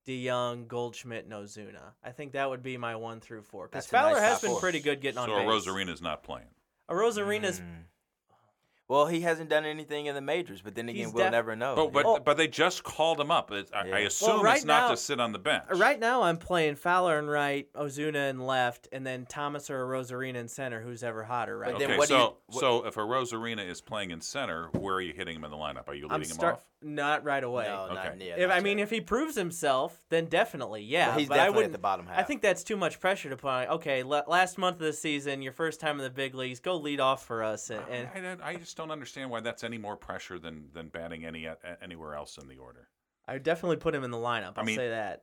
DeJong, 0.07 0.69
Goldschmidt, 0.69 1.25
and 1.25 1.33
Ozuna. 1.33 1.93
I 2.05 2.11
think 2.13 2.33
that 2.33 2.49
would 2.49 2.63
be 2.63 2.77
my 2.77 2.97
one 2.97 3.21
through 3.21 3.43
four. 3.43 3.67
Because 3.69 3.87
That's 3.87 3.93
a 3.93 3.97
nice 3.97 4.15
Fowler 4.17 4.21
has 4.27 4.41
been 4.41 4.51
four. 4.53 4.61
pretty 4.61 4.81
good 4.81 5.01
getting 5.01 5.19
on 5.19 5.29
base. 5.29 5.35
So 5.37 5.41
base. 5.41 5.49
Arozarena's 5.67 6.01
not 6.03 6.23
playing. 6.23 6.47
Arozarena's 6.89 7.61
Mm. 7.61 7.83
Well, 8.89 9.07
he 9.09 9.23
hasn't 9.23 9.51
done 9.51 9.65
anything 9.65 10.07
in 10.07 10.15
the 10.15 10.21
majors, 10.21 10.61
but 10.63 10.77
then 10.77 10.89
again, 10.89 11.07
He's 11.07 11.13
we'll 11.15 11.25
def- 11.25 11.33
never 11.33 11.57
know. 11.57 11.75
But 11.75 11.93
but, 11.93 12.07
Oh. 12.07 12.19
but 12.21 12.37
they 12.37 12.47
just 12.47 12.85
called 12.85 13.21
him 13.21 13.33
up. 13.33 13.51
It, 13.51 13.69
I, 13.75 13.81
I 13.81 13.85
Yeah. 13.87 14.07
assume 14.07 14.29
Well, 14.29 14.43
right 14.45 14.57
it's 14.57 14.65
not 14.65 14.83
now- 14.83 14.91
to 14.91 14.97
sit 14.97 15.19
on 15.19 15.33
the 15.33 15.41
bench. 15.41 15.65
right 15.73 15.99
now. 15.99 16.23
I'm 16.23 16.37
playing 16.39 16.77
Fowler 16.77 17.19
and 17.19 17.29
right, 17.29 17.67
Ozuna 17.75 18.31
and 18.31 18.47
left, 18.47 18.87
and 18.93 19.05
then 19.05 19.27
Thomas 19.27 19.71
or 19.71 19.85
Arozarena 19.85 20.37
in 20.37 20.47
center. 20.47 20.81
Who's 20.83 21.03
ever 21.03 21.25
hotter 21.25 21.59
right 21.59 21.73
But 21.73 21.77
Okay, 21.83 21.87
then 21.87 21.99
what 21.99 22.09
do 22.09 22.15
so 22.15 22.19
you- 22.21 22.37
what- 22.47 22.61
so 22.61 22.87
if 22.87 22.95
Arozarena 22.95 23.67
is 23.69 23.81
playing 23.81 24.13
in 24.13 24.21
center, 24.21 24.69
where 24.73 24.95
are 24.95 25.01
you 25.01 25.13
hitting 25.13 25.35
him 25.35 25.45
in 25.45 25.51
the 25.51 25.57
lineup? 25.57 25.89
Are 25.89 25.95
you 25.95 26.07
I'm 26.09 26.21
leading 26.21 26.31
him 26.31 26.39
start 26.39 26.55
off? 26.55 26.65
not 26.83 27.25
right 27.25 27.43
away. 27.43 27.65
no, 27.65 27.89
not, 27.93 28.07
Okay. 28.07 28.17
yeah, 28.29 28.35
if 28.37 28.49
not 28.51 28.59
I 28.59 28.61
mean, 28.61 28.79
yet. 28.79 28.85
if 28.85 28.91
he 28.91 29.01
proves 29.01 29.35
himself, 29.35 30.05
then 30.11 30.27
definitely, 30.27 30.83
yeah. 30.83 31.09
Well, 31.09 31.19
he's 31.19 31.29
but 31.29 31.35
I 31.35 31.37
definitely 31.39 31.53
at 31.53 31.57
wouldn't. 31.57 31.73
the 31.73 31.79
bottom 31.79 32.07
half. 32.07 32.19
I 32.19 32.23
think 32.23 32.43
that's 32.43 32.63
too 32.63 32.77
much 32.77 33.01
pressure 33.01 33.31
to 33.31 33.37
put 33.37 33.49
on. 33.49 33.67
Okay, 33.69 34.05
la- 34.05 34.23
last 34.29 34.59
month 34.59 34.77
of 34.77 34.83
the 34.87 34.93
season, 34.93 35.43
your 35.43 35.53
first 35.53 35.81
time 35.81 35.99
in 35.99 36.05
the 36.05 36.11
big 36.11 36.35
leagues, 36.37 36.61
go 36.61 36.77
lead 36.77 37.01
off 37.01 37.25
for 37.27 37.43
us. 37.43 37.71
And, 37.71 37.83
and 38.15 38.41
I, 38.43 38.47
I, 38.47 38.51
I 38.51 38.57
just 38.57 38.76
don't 38.77 38.91
understand 38.93 39.31
why 39.31 39.41
that's 39.41 39.65
any 39.65 39.79
more 39.79 39.97
pressure 39.97 40.39
than 40.39 40.69
than 40.73 40.89
batting 40.89 41.25
any 41.25 41.47
a- 41.47 41.57
anywhere 41.83 42.15
else 42.15 42.39
in 42.39 42.47
the 42.49 42.59
order. 42.59 42.89
I 43.27 43.33
would 43.33 43.43
definitely 43.43 43.79
put 43.79 43.95
him 43.95 44.05
in 44.05 44.11
the 44.13 44.17
lineup. 44.19 44.53
I'll 44.57 44.65
mean- 44.65 44.77
say 44.77 44.91
that. 44.91 45.23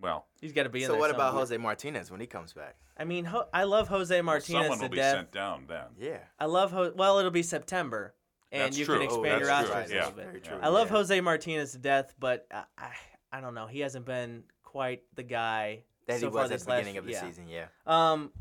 Well, 0.00 0.26
He's 0.40 0.52
got 0.52 0.62
to 0.62 0.70
be 0.70 0.82
in 0.82 0.86
So 0.86 0.92
there. 0.92 1.00
what 1.00 1.10
about. 1.10 1.34
Jose 1.34 1.54
Martinez 1.58 2.10
when 2.10 2.20
he 2.20 2.26
comes 2.26 2.54
back? 2.54 2.76
I 2.96 3.04
mean, 3.04 3.26
Ho- 3.26 3.48
I 3.52 3.64
love 3.64 3.88
Jose 3.88 4.22
Martinez 4.22 4.62
someone 4.62 4.78
to 4.78 4.84
will 4.84 4.88
be 4.90 4.96
death. 4.96 5.14
sent 5.14 5.32
down 5.32 5.64
then. 5.68 5.88
Yeah. 5.98 6.20
I 6.38 6.46
love. 6.46 6.70
Ho- 6.72 6.92
well, 6.94 7.18
it'll 7.18 7.30
be 7.30 7.42
September, 7.42 8.14
and 8.50 8.62
That's 8.62 8.78
you 8.78 8.86
true. 8.86 8.98
can 8.98 9.02
Oh, 9.10 9.22
expand 9.22 9.40
your 9.40 9.48
that's 9.48 9.68
roster 9.68 9.84
true. 9.84 9.92
a 9.92 9.94
Yeah. 9.96 10.04
little 10.06 10.16
bit. 10.16 10.24
Very 10.26 10.40
true. 10.40 10.58
I 10.62 10.68
love 10.68 10.88
yeah. 10.90 10.96
Jose 10.96 11.20
Martinez 11.20 11.72
to 11.72 11.78
death, 11.78 12.14
but 12.18 12.46
I, 12.50 12.64
I, 12.78 12.92
I 13.32 13.40
don't 13.42 13.54
know. 13.54 13.66
He 13.66 13.80
hasn't 13.80 14.06
been 14.06 14.44
quite 14.62 15.02
the 15.16 15.22
guy 15.22 15.82
That 16.06 16.20
so 16.20 16.28
he 16.28 16.32
far 16.32 16.42
was 16.44 16.50
at 16.50 16.54
this 16.54 16.64
the 16.64 16.70
last- 16.70 16.78
beginning 16.80 16.96
of 16.98 17.04
the 17.04 17.12
yeah. 17.12 17.20
season. 17.20 17.48
Yeah. 17.48 17.66
Um, 17.86 18.32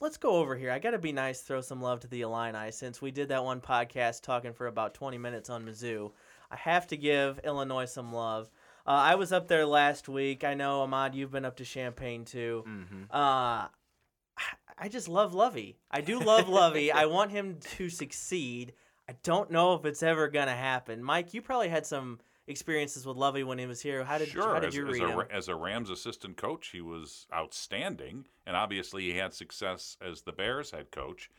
let's, 0.00 0.16
go 0.16 0.36
over 0.36 0.56
here. 0.56 0.70
I 0.70 0.78
got 0.78 0.90
to 0.92 0.98
be 0.98 1.12
nice, 1.12 1.40
throw 1.40 1.60
some 1.60 1.80
love 1.80 2.00
to 2.00 2.08
the 2.08 2.22
Illini 2.22 2.70
since 2.72 3.00
we 3.00 3.10
did 3.10 3.28
that 3.28 3.44
one 3.44 3.60
podcast 3.60 4.22
talking 4.22 4.52
for 4.52 4.66
about 4.66 4.94
20 4.94 5.18
minutes 5.18 5.50
on 5.50 5.64
Mizzou. 5.64 6.12
I 6.50 6.56
have 6.56 6.86
to 6.88 6.96
give 6.96 7.40
Illinois 7.44 7.84
some 7.86 8.12
love. 8.12 8.50
Uh, 8.86 8.90
I 8.90 9.14
was 9.14 9.32
up 9.32 9.48
there 9.48 9.66
last 9.66 10.08
week. 10.08 10.42
I 10.42 10.54
know, 10.54 10.80
Ahmad, 10.80 11.14
you've 11.14 11.30
been 11.30 11.44
up 11.44 11.56
to 11.58 11.64
Champaign 11.64 12.24
too. 12.24 12.64
Mm-hmm. 12.66 13.02
Uh, 13.10 13.66
I 14.78 14.88
just 14.88 15.08
love 15.08 15.34
Lovie. 15.34 15.78
I 15.90 16.00
do 16.00 16.18
love 16.18 16.48
Lovie. 16.48 16.90
I 16.90 17.06
want 17.06 17.30
him 17.30 17.58
to 17.76 17.88
succeed. 17.90 18.72
I 19.08 19.14
don't 19.22 19.50
know 19.50 19.74
if 19.74 19.84
it's 19.84 20.02
ever 20.02 20.28
going 20.28 20.46
to 20.46 20.52
happen. 20.52 21.02
Mike, 21.02 21.34
you 21.34 21.42
probably 21.42 21.68
had 21.68 21.86
some 21.86 22.18
experiences 22.50 23.06
with 23.06 23.16
Lovie 23.16 23.44
when 23.44 23.58
he 23.58 23.66
was 23.66 23.80
here. 23.80 24.04
How 24.04 24.18
did, 24.18 24.28
sure, 24.28 24.54
how 24.54 24.60
did 24.60 24.68
as, 24.68 24.74
you 24.74 24.86
as 24.88 24.92
read 24.94 25.02
a, 25.02 25.08
him? 25.08 25.18
Ra- 25.18 25.24
as 25.30 25.48
a 25.48 25.54
Rams 25.54 25.88
assistant 25.90 26.36
coach, 26.36 26.68
he 26.68 26.80
was 26.80 27.26
outstanding, 27.32 28.26
and 28.46 28.56
obviously 28.56 29.04
he 29.10 29.16
had 29.16 29.32
success 29.32 29.96
as 30.00 30.22
the 30.22 30.32
Bears 30.32 30.70
head 30.70 30.90
coach. 30.90 31.30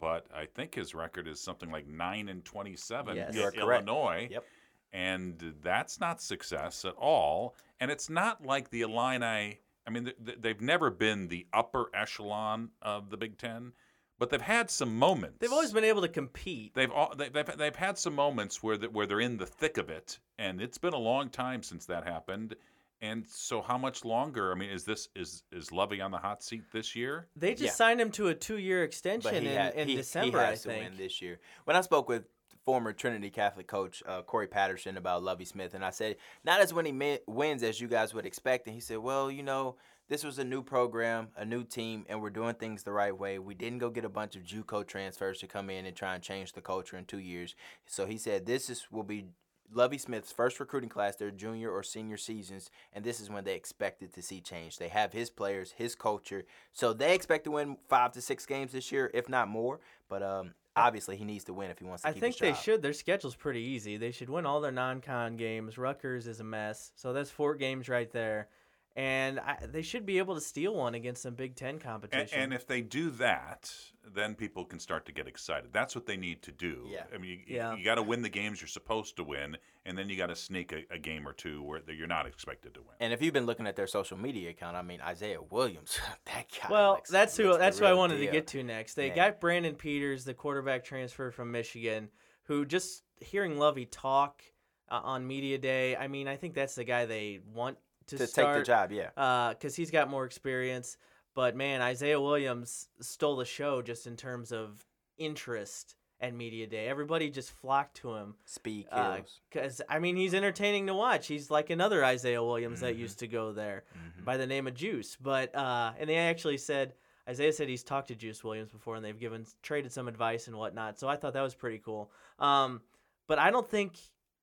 But 0.00 0.26
I 0.34 0.46
think 0.46 0.74
his 0.74 0.94
record 0.94 1.28
is 1.28 1.40
something 1.40 1.70
like 1.70 1.86
nine 1.86 2.28
and 2.30 2.42
twenty-seven 2.44 3.16
Yes. 3.16 3.28
at 3.28 3.34
You 3.34 3.42
are. 3.44 3.52
Illinois. 3.74 4.28
Yep. 4.30 4.44
and 4.92 5.54
that's 5.62 6.00
not 6.00 6.20
success 6.22 6.84
at 6.84 6.94
all. 6.96 7.54
And 7.80 7.90
it's 7.90 8.08
not 8.10 8.44
like 8.44 8.70
the 8.70 8.80
Illini. 8.80 9.60
I 9.86 9.90
mean, 9.90 10.04
th- 10.04 10.16
th- 10.24 10.38
they've 10.40 10.60
never 10.60 10.90
been 10.90 11.28
the 11.28 11.46
upper 11.52 11.90
echelon 11.94 12.70
of 12.82 13.10
the 13.10 13.16
Big 13.16 13.38
Ten, 13.38 13.72
but 14.20 14.30
they've 14.30 14.40
had 14.40 14.70
some 14.70 14.96
moments. 14.96 15.38
They've 15.40 15.50
always 15.52 15.72
been 15.72 15.82
able 15.82 16.02
to 16.02 16.08
compete. 16.08 16.74
They've 16.74 16.92
all, 16.92 17.12
they- 17.16 17.30
they've 17.30 17.56
they've 17.56 17.74
had 17.74 17.98
some 17.98 18.14
moments 18.14 18.62
where 18.62 18.76
that 18.76 18.92
where 18.92 19.06
they're 19.06 19.18
in 19.20 19.36
the 19.38 19.46
thick 19.46 19.76
of 19.78 19.90
it, 19.90 20.20
and 20.38 20.60
it's 20.60 20.78
been 20.78 20.92
a 20.92 20.98
long 20.98 21.28
time 21.30 21.64
since 21.64 21.86
that 21.86 22.04
happened. 22.06 22.54
And 23.02 23.26
so, 23.26 23.62
how 23.62 23.78
much 23.78 24.04
longer? 24.04 24.52
I 24.52 24.54
mean, 24.56 24.68
is 24.70 24.84
this 24.84 25.08
is 25.16 25.42
is 25.50 25.72
Lovie 25.72 26.02
on 26.02 26.10
the 26.10 26.18
hot 26.18 26.42
seat 26.44 26.64
this 26.70 26.94
year? 26.94 27.26
They 27.34 27.52
just 27.52 27.62
Yeah. 27.64 27.70
signed 27.72 28.00
him 28.00 28.10
to 28.12 28.28
a 28.28 28.34
two-year 28.34 28.84
extension 28.84 29.42
he, 29.42 29.48
in, 29.48 29.56
had, 29.56 29.74
in 29.74 29.88
he, 29.88 29.96
December, 29.96 30.38
he 30.38 30.44
I 30.44 30.50
has 30.50 30.62
to 30.62 30.68
think. 30.68 30.84
win 30.90 30.98
this 30.98 31.20
year. 31.22 31.40
When 31.64 31.76
I 31.76 31.80
spoke 31.80 32.08
with 32.10 32.24
former 32.66 32.92
Trinity 32.92 33.30
Catholic 33.30 33.66
coach 33.66 34.02
uh, 34.06 34.20
Corey 34.20 34.46
Patterson 34.46 34.98
about 34.98 35.22
Lovie 35.22 35.46
Smith, 35.46 35.72
and 35.72 35.82
I 35.82 35.88
said, 35.88 36.16
not 36.44 36.60
as 36.60 36.74
many 36.74 37.18
wins 37.26 37.62
as 37.62 37.80
you 37.80 37.88
guys 37.88 38.12
would 38.12 38.26
expect. 38.26 38.66
And 38.66 38.74
he 38.74 38.80
said, 38.82 38.98
well, 38.98 39.30
you 39.30 39.42
know, 39.42 39.76
this 40.10 40.24
was 40.24 40.40
a 40.40 40.44
new 40.44 40.60
program, 40.60 41.28
a 41.36 41.44
new 41.44 41.62
team, 41.62 42.04
and 42.08 42.20
we're 42.20 42.30
doing 42.30 42.56
things 42.56 42.82
the 42.82 42.92
right 42.92 43.16
way. 43.16 43.38
We 43.38 43.54
didn't 43.54 43.78
go 43.78 43.90
get 43.90 44.04
a 44.04 44.08
bunch 44.08 44.34
of 44.34 44.42
JUCO 44.42 44.86
transfers 44.86 45.38
to 45.38 45.46
come 45.46 45.70
in 45.70 45.86
and 45.86 45.96
try 45.96 46.14
and 46.14 46.22
change 46.22 46.52
the 46.52 46.60
culture 46.60 46.96
in 46.96 47.04
two 47.04 47.20
years. 47.20 47.54
So 47.86 48.06
he 48.06 48.18
said, 48.18 48.44
this 48.44 48.68
is 48.68 48.88
will 48.90 49.04
be 49.04 49.26
Lovie 49.72 49.98
Smith's 49.98 50.32
first 50.32 50.58
recruiting 50.58 50.90
class, 50.90 51.14
their 51.14 51.30
junior 51.30 51.70
or 51.70 51.84
senior 51.84 52.16
seasons, 52.16 52.70
and 52.92 53.04
this 53.04 53.20
is 53.20 53.30
when 53.30 53.44
they 53.44 53.54
expected 53.54 54.12
to 54.14 54.20
see 54.20 54.40
change. 54.40 54.78
They 54.78 54.88
have 54.88 55.12
his 55.12 55.30
players, 55.30 55.74
his 55.76 55.94
culture, 55.94 56.42
so 56.72 56.92
they 56.92 57.14
expect 57.14 57.44
to 57.44 57.52
win 57.52 57.76
five 57.88 58.10
to 58.12 58.20
six 58.20 58.44
games 58.46 58.72
this 58.72 58.90
year, 58.90 59.12
if 59.14 59.28
not 59.28 59.46
more. 59.46 59.78
But 60.08 60.24
um, 60.24 60.54
obviously, 60.74 61.18
he 61.18 61.24
needs 61.24 61.44
to 61.44 61.54
win 61.54 61.70
if 61.70 61.78
he 61.78 61.84
wants 61.84 62.02
to 62.02 62.08
get 62.08 62.14
the 62.14 62.20
game. 62.20 62.28
I 62.30 62.32
think 62.32 62.40
they 62.40 62.60
should. 62.60 62.82
Their 62.82 62.92
schedule's 62.92 63.36
pretty 63.36 63.60
easy. 63.60 63.96
They 63.96 64.10
should 64.10 64.28
win 64.28 64.44
all 64.44 64.60
their 64.60 64.72
non-con 64.72 65.36
games. 65.36 65.78
Rutgers 65.78 66.26
is 66.26 66.40
a 66.40 66.44
mess, 66.44 66.90
so 66.96 67.12
that's 67.12 67.30
four 67.30 67.54
games 67.54 67.88
right 67.88 68.10
there. 68.10 68.48
And 68.96 69.38
I, 69.38 69.56
they 69.70 69.82
should 69.82 70.04
be 70.04 70.18
able 70.18 70.34
to 70.34 70.40
steal 70.40 70.74
one 70.74 70.94
against 70.94 71.22
some 71.22 71.34
Big 71.34 71.54
Ten 71.54 71.78
competition. 71.78 72.38
and 72.40 72.52
if 72.52 72.66
they 72.66 72.80
do 72.82 73.10
that, 73.10 73.72
then 74.14 74.34
people 74.34 74.64
can 74.64 74.80
start 74.80 75.06
to 75.06 75.12
get 75.12 75.28
excited. 75.28 75.70
That's 75.72 75.94
what 75.94 76.06
they 76.06 76.16
need 76.16 76.42
to 76.42 76.50
do. 76.52 76.88
Yeah. 76.90 77.04
I 77.14 77.18
mean, 77.18 77.30
you, 77.46 77.56
Yeah. 77.56 77.76
you 77.76 77.84
got 77.84 77.94
to 77.94 78.02
win 78.02 78.22
the 78.22 78.28
games 78.28 78.60
you're 78.60 78.66
supposed 78.68 79.16
to 79.16 79.24
win, 79.24 79.56
and 79.86 79.96
then 79.96 80.08
you 80.08 80.16
got 80.16 80.26
to 80.26 80.34
sneak 80.36 80.72
a, 80.72 80.82
a 80.92 80.98
game 80.98 81.26
or 81.28 81.32
two 81.32 81.62
where 81.62 81.80
you're 81.88 82.08
not 82.08 82.26
expected 82.26 82.74
to 82.74 82.80
win. 82.80 82.90
And 82.98 83.12
if 83.12 83.22
you've 83.22 83.32
been 83.32 83.46
looking 83.46 83.68
at 83.68 83.76
their 83.76 83.86
social 83.86 84.18
media 84.18 84.50
account, 84.50 84.76
I 84.76 84.82
mean 84.82 85.00
Isaiah 85.00 85.40
Williams, 85.50 85.96
that 86.26 86.46
guy. 86.60 86.68
well, 86.68 86.92
looks- 86.94 87.10
that's 87.10 87.36
who 87.36 87.56
that's 87.56 87.78
who 87.78 87.84
I 87.84 87.92
wanted 87.92 88.16
deal. 88.16 88.26
to 88.26 88.32
get 88.32 88.48
to 88.48 88.62
next. 88.64 88.94
They 88.94 89.08
Yeah. 89.08 89.14
got 89.14 89.40
Brandon 89.40 89.76
Peters, 89.76 90.24
the 90.24 90.34
quarterback 90.34 90.82
transfer 90.84 91.30
from 91.30 91.52
Michigan, 91.52 92.08
who 92.44 92.66
just 92.66 93.04
hearing 93.20 93.56
Lovie 93.56 93.86
talk 93.86 94.42
uh, 94.90 95.00
on 95.04 95.24
media 95.28 95.58
day. 95.58 95.94
I 95.94 96.08
mean, 96.08 96.26
I 96.26 96.34
think 96.36 96.54
that's 96.54 96.74
the 96.74 96.82
guy 96.84 97.06
they 97.06 97.38
want 97.54 97.78
to, 98.10 98.18
to 98.18 98.26
start. 98.26 98.56
take 98.56 98.62
the 98.64 98.66
job. 98.66 98.92
Yeah, 98.92 99.50
because 99.54 99.74
he's 99.74 99.90
got 99.90 100.08
more 100.10 100.24
experience. 100.24 100.96
But 101.34 101.56
man, 101.56 101.80
Isaiah 101.80 102.20
Williams 102.20 102.88
stole 103.00 103.36
the 103.36 103.44
show 103.44 103.82
just 103.82 104.06
in 104.06 104.16
terms 104.16 104.52
of 104.52 104.84
interest 105.16 105.94
at 106.20 106.34
media 106.34 106.66
day. 106.66 106.86
Everybody 106.86 107.30
just 107.30 107.50
flocked 107.50 107.96
to 107.98 108.14
him 108.14 108.34
speed 108.44 108.86
kills. 108.92 109.40
because 109.50 109.80
I 109.88 109.98
mean 110.00 110.16
he's 110.16 110.34
entertaining 110.34 110.86
to 110.88 110.94
watch. 110.94 111.26
He's 111.26 111.50
like 111.50 111.70
another 111.70 112.04
Isaiah 112.04 112.42
Williams 112.42 112.80
that 112.80 112.94
Mhm. 112.96 112.98
used 112.98 113.18
to 113.20 113.26
go 113.26 113.52
there 113.52 113.84
Mhm. 113.94 114.24
by 114.24 114.36
the 114.36 114.46
name 114.46 114.66
of 114.66 114.74
Juice. 114.74 115.16
But 115.16 115.54
uh, 115.54 115.92
and 115.98 116.10
they 116.10 116.16
actually 116.16 116.58
said 116.58 116.94
Isaiah 117.28 117.52
said 117.52 117.68
he's 117.68 117.84
talked 117.84 118.08
to 118.08 118.14
Juice 118.16 118.42
Williams 118.44 118.70
before, 118.70 118.96
and 118.96 119.04
they've 119.04 119.18
given 119.18 119.46
traded 119.62 119.92
some 119.92 120.08
advice 120.08 120.46
and 120.48 120.56
whatnot. 120.56 120.98
So 120.98 121.08
I 121.08 121.16
thought 121.16 121.32
that 121.34 121.42
was 121.42 121.54
pretty 121.54 121.78
cool. 121.78 122.10
Um, 122.38 122.82
but 123.28 123.38
I 123.38 123.50
don't 123.50 123.68
think 123.70 123.96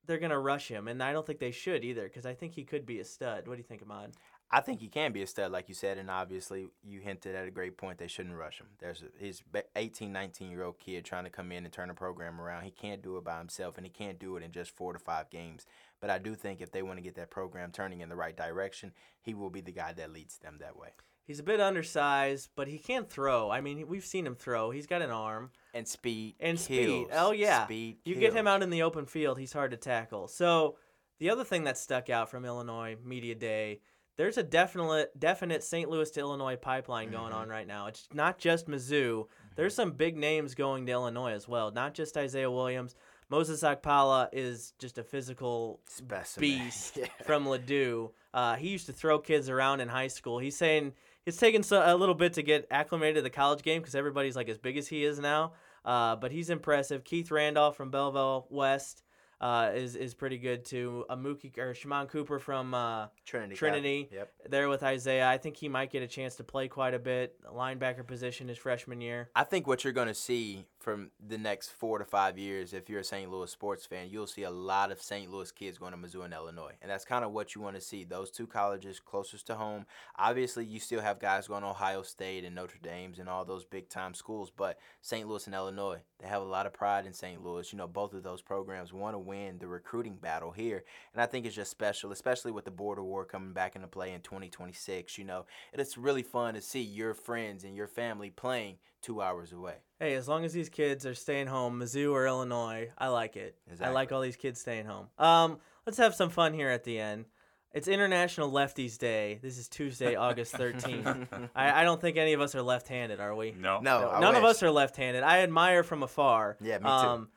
they're 0.07 0.17
gonna 0.17 0.39
rush 0.39 0.69
him, 0.69 0.87
and 0.87 1.03
I 1.03 1.13
don't 1.13 1.25
think 1.25 1.39
they 1.39 1.51
should 1.51 1.83
either 1.83 2.03
because 2.03 2.25
I 2.25 2.33
think 2.33 2.53
he 2.55 2.63
could 2.63 2.85
be 2.85 2.99
a 2.99 3.05
stud. 3.05 3.47
What 3.47 3.55
do 3.55 3.59
you 3.59 3.63
think, 3.63 3.81
Ahmad? 3.81 4.13
I 4.49 4.61
think 4.61 4.79
he 4.79 4.87
can 4.87 5.11
be 5.11 5.21
a 5.21 5.27
stud, 5.27 5.51
like 5.51 5.67
you 5.67 5.75
said, 5.75 5.97
and 5.97 6.09
obviously 6.09 6.69
you 6.81 7.01
hinted 7.01 7.35
at 7.35 7.47
a 7.47 7.51
great 7.51 7.77
point. 7.77 7.97
They 7.97 8.07
shouldn't 8.07 8.35
rush 8.35 8.59
him. 8.59 8.67
There's 8.79 9.03
a, 9.03 9.33
ba- 9.51 9.63
18, 9.75 10.13
19 10.13 10.49
year 10.49 10.63
old 10.63 10.79
kid 10.79 11.03
trying 11.03 11.25
to 11.25 11.29
come 11.29 11.51
in 11.51 11.65
and 11.65 11.73
turn 11.73 11.89
the 11.89 11.93
program 11.93 12.39
around. 12.39 12.63
He 12.63 12.71
can't 12.71 13.01
do 13.01 13.17
it 13.17 13.25
by 13.25 13.39
himself, 13.39 13.75
and 13.77 13.85
he 13.85 13.91
can't 13.91 14.19
do 14.19 14.37
it 14.37 14.43
in 14.43 14.53
just 14.53 14.71
four 14.71 14.93
to 14.93 14.99
five 14.99 15.29
games. 15.29 15.65
But 15.99 16.09
I 16.09 16.17
do 16.17 16.33
think 16.33 16.61
if 16.61 16.71
they 16.71 16.81
want 16.81 16.97
to 16.97 17.03
get 17.03 17.15
that 17.15 17.29
program 17.29 17.71
turning 17.71 17.99
in 17.99 18.07
the 18.07 18.15
right 18.15 18.35
direction, 18.35 18.93
he 19.21 19.33
will 19.33 19.49
be 19.49 19.61
the 19.61 19.73
guy 19.73 19.91
that 19.93 20.13
leads 20.13 20.37
them 20.37 20.57
that 20.61 20.77
way. 20.77 20.89
He's 21.27 21.39
a 21.39 21.43
bit 21.43 21.59
undersized, 21.59 22.49
but 22.55 22.67
he 22.69 22.79
can 22.79 23.03
throw. 23.03 23.51
I 23.51 23.61
mean, 23.61 23.85
we've 23.87 24.05
seen 24.05 24.25
him 24.25 24.35
throw. 24.35 24.71
He's 24.71 24.87
got 24.87 25.01
an 25.01 25.11
arm 25.11 25.51
And 25.73 25.85
speed 25.87 26.35
and 26.39 26.57
kills. 26.57 26.65
speed. 26.65 27.07
Oh 27.11 27.31
yeah, 27.31 27.65
speed. 27.65 27.97
you 28.05 28.15
get 28.15 28.33
him 28.33 28.47
out 28.47 28.63
in 28.63 28.69
the 28.69 28.83
open 28.83 29.05
field, 29.05 29.37
he's 29.37 29.51
hard 29.53 29.71
to 29.71 29.77
tackle. 29.77 30.27
So 30.29 30.77
the 31.19 31.29
other 31.29 31.43
thing 31.43 31.65
that 31.65 31.77
stuck 31.77 32.09
out 32.09 32.29
from 32.29 32.45
Illinois 32.45 32.95
media 33.03 33.35
day, 33.35 33.81
there's 34.15 34.37
a 34.37 34.43
definite 34.43 35.19
definite 35.19 35.63
St. 35.63 35.89
Louis 35.89 36.09
to 36.11 36.19
Illinois 36.21 36.55
pipeline 36.55 37.11
going 37.11 37.33
Mhm. 37.33 37.37
on 37.37 37.49
right 37.49 37.67
now. 37.67 37.87
It's 37.87 38.07
not 38.13 38.39
just 38.39 38.67
Mizzou. 38.67 39.27
There's 39.55 39.75
some 39.75 39.91
big 39.91 40.15
names 40.15 40.55
going 40.55 40.85
to 40.85 40.91
Illinois 40.93 41.33
as 41.33 41.47
well. 41.47 41.71
Not 41.71 41.93
just 41.93 42.15
Isaiah 42.17 42.49
Williams. 42.49 42.95
Moses 43.29 43.61
Akpala 43.63 44.29
is 44.31 44.71
just 44.79 44.97
a 44.97 45.03
physical 45.03 45.81
specimen 45.87 46.41
beast 46.49 46.95
Yeah. 46.97 47.07
from 47.25 47.45
Ladue. 47.45 48.11
Uh, 48.33 48.55
he 48.55 48.69
used 48.69 48.85
to 48.85 48.93
throw 48.93 49.19
kids 49.19 49.49
around 49.49 49.81
in 49.81 49.89
high 49.89 50.07
school. 50.07 50.39
He's 50.39 50.55
saying 50.55 50.93
it's 51.27 51.37
taken 51.37 51.61
so, 51.61 51.83
a 51.85 51.93
little 51.95 52.15
bit 52.15 52.33
to 52.33 52.41
get 52.41 52.67
acclimated 52.71 53.15
to 53.15 53.21
the 53.21 53.29
college 53.29 53.61
game 53.61 53.81
because 53.81 53.95
everybody's 53.95 54.37
like 54.37 54.47
as 54.47 54.57
big 54.57 54.77
as 54.77 54.87
he 54.87 55.03
is 55.03 55.19
now. 55.19 55.51
Uh, 55.83 56.15
but 56.15 56.31
he's 56.31 56.49
impressive. 56.49 57.03
Keith 57.03 57.29
Randolph 57.31 57.75
from 57.75 57.91
Belleville 57.91 58.47
West 58.49 59.03
uh, 59.41 59.71
is 59.75 59.97
is 59.97 60.13
pretty 60.13 60.37
good 60.37 60.63
too. 60.63 61.05
Amuki 61.09 61.55
or 61.57 61.73
Shimon 61.73 62.07
Cooper 62.07 62.39
from 62.39 62.73
uh, 62.73 63.07
Trinity. 63.25 63.55
Trinity. 63.55 64.09
Yep. 64.11 64.33
there 64.49 64.69
with 64.69 64.83
Isaiah. 64.83 65.27
I 65.27 65.37
think 65.37 65.57
he 65.57 65.67
might 65.67 65.91
get 65.91 66.01
a 66.01 66.07
chance 66.07 66.35
to 66.35 66.45
play 66.45 66.69
quite 66.69 66.93
a 66.93 66.99
bit. 66.99 67.35
Linebacker 67.45 68.07
position 68.07 68.47
his 68.47 68.57
freshman 68.57 69.01
year. 69.01 69.29
I 69.35 69.43
think 69.43 69.67
what 69.67 69.83
you're 69.83 69.93
going 69.93 70.07
to 70.07 70.15
see 70.15 70.65
from 70.87 71.11
the 71.19 71.37
next 71.37 71.73
four 71.73 71.99
to 71.99 72.05
five 72.05 72.37
years, 72.37 72.71
if 72.71 72.89
you're 72.89 73.01
a 73.01 73.03
St. 73.03 73.29
Louis 73.29 73.51
sports 73.51 73.85
fan, 73.85 74.07
you'll 74.09 74.25
see 74.25 74.43
a 74.43 74.49
lot 74.49 74.89
of 74.89 75.01
St. 75.01 75.29
Louis 75.29 75.51
kids 75.51 75.77
going 75.77 75.91
to 75.91 75.97
Mizzou 75.97 76.23
and 76.23 76.33
Illinois. 76.33 76.75
And 76.81 76.89
that's 76.89 77.03
kind 77.03 77.25
of 77.25 77.33
what 77.33 77.53
you 77.53 77.59
want 77.59 77.75
to 77.75 77.81
see. 77.81 78.05
Those 78.05 78.31
two 78.31 78.47
colleges 78.47 79.01
closest 79.01 79.47
to 79.47 79.55
home. 79.55 79.85
Obviously, 80.17 80.63
you 80.63 80.79
still 80.79 81.01
have 81.01 81.19
guys 81.19 81.49
going 81.49 81.63
to 81.63 81.67
Ohio 81.67 82.03
State 82.03 82.45
and 82.45 82.55
Notre 82.55 82.79
Dame's 82.81 83.19
and 83.19 83.27
all 83.27 83.43
those 83.43 83.65
big 83.65 83.89
time 83.89 84.13
schools, 84.13 84.49
but 84.49 84.79
St. 85.01 85.27
Louis 85.27 85.45
and 85.45 85.53
Illinois, 85.53 85.99
they 86.19 86.27
have 86.29 86.41
a 86.41 86.45
lot 86.45 86.65
of 86.65 86.71
pride 86.71 87.05
in 87.05 87.11
St. 87.11 87.43
Louis. 87.43 87.69
You 87.73 87.79
know, 87.79 87.87
both 87.89 88.13
of 88.13 88.23
those 88.23 88.41
programs 88.41 88.93
want 88.93 89.13
to 89.13 89.19
win 89.19 89.57
the 89.59 89.67
recruiting 89.67 90.15
battle 90.15 90.51
here. 90.51 90.85
And 91.11 91.21
I 91.21 91.25
think 91.25 91.45
it's 91.45 91.53
just 91.53 91.69
special, 91.69 92.13
especially 92.13 92.53
with 92.53 92.63
the 92.63 92.71
border 92.71 93.03
war 93.03 93.25
coming 93.25 93.51
back 93.51 93.75
into 93.75 93.89
play 93.89 94.13
in 94.13 94.21
2026. 94.21 95.17
You 95.17 95.25
know, 95.25 95.47
it's 95.73 95.97
really 95.97 96.23
fun 96.23 96.53
to 96.53 96.61
see 96.61 96.79
your 96.79 97.13
friends 97.13 97.65
and 97.65 97.75
your 97.75 97.89
family 97.89 98.29
playing 98.29 98.77
two 99.07 99.21
hours 99.21 99.53
away. 99.53 99.75
Hey, 99.99 100.15
as 100.15 100.27
long 100.27 100.43
as 100.43 100.51
these 100.51 100.67
kids 100.67 101.05
are 101.05 101.15
staying 101.15 101.47
home, 101.47 101.79
Mizzou 101.79 102.11
or 102.11 102.27
Illinois, 102.27 102.89
I 102.97 103.07
like 103.07 103.37
it. 103.37 103.55
I 103.81 103.89
like 103.89 104.11
all 104.11 104.19
these 104.19 104.35
kids 104.35 104.59
staying 104.59 104.85
home. 104.85 105.07
Um, 105.17 105.59
let's 105.85 105.97
have 105.97 106.13
some 106.13 106.29
fun 106.29 106.53
here 106.53 106.69
at 106.69 106.83
the 106.83 106.99
end. 106.99 107.25
It's 107.73 107.87
International 107.87 108.51
Lefties 108.51 108.97
Day. 108.97 109.39
This 109.41 109.57
is 109.57 109.69
Tuesday, 109.69 110.15
August 110.27 110.53
13th. 110.55 111.49
I, 111.55 111.81
I 111.81 111.83
don't 111.85 112.01
think 112.01 112.17
any 112.17 112.33
of 112.33 112.41
us 112.41 112.53
are 112.53 112.61
left-handed, 112.61 113.21
are 113.21 113.33
we? 113.33 113.53
No, 113.53 113.79
No, 113.79 114.09
I 114.09 114.19
None 114.19 114.35
of 114.35 114.43
us 114.43 114.61
are 114.61 114.71
left-handed. 114.71 115.23
I 115.23 115.39
admire 115.39 115.83
from 115.83 116.03
afar. 116.03 116.57
Yeah, 116.59 116.79
me 116.79 116.83
too. 116.83 116.89
Um, 116.89 117.29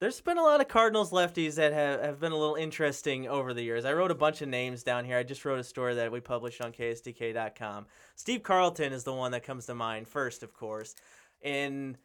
there's 0.00 0.20
been 0.20 0.38
a 0.38 0.42
lot 0.42 0.60
of 0.60 0.68
Cardinals 0.68 1.12
lefties 1.12 1.54
that 1.54 1.72
have, 1.72 2.00
have 2.00 2.20
been 2.20 2.32
a 2.32 2.36
little 2.36 2.56
interesting 2.56 3.28
over 3.28 3.54
the 3.54 3.62
years. 3.62 3.84
I 3.84 3.92
wrote 3.92 4.10
a 4.10 4.14
bunch 4.16 4.42
of 4.42 4.48
names 4.48 4.82
down 4.82 5.04
here. 5.04 5.16
I 5.16 5.22
just 5.22 5.44
wrote 5.44 5.58
a 5.58 5.64
story 5.64 5.94
that 5.94 6.10
we 6.12 6.20
published 6.20 6.60
on 6.60 6.72
KSDK.com. 6.72 7.86
Steve 8.16 8.42
Carlton 8.42 8.92
is 8.92 9.04
the 9.04 9.14
one 9.14 9.32
that 9.32 9.44
comes 9.44 9.66
to 9.66 9.74
mind 9.74 10.08
first, 10.08 10.42
of 10.42 10.52
course. 10.52 10.94
And 11.42 11.96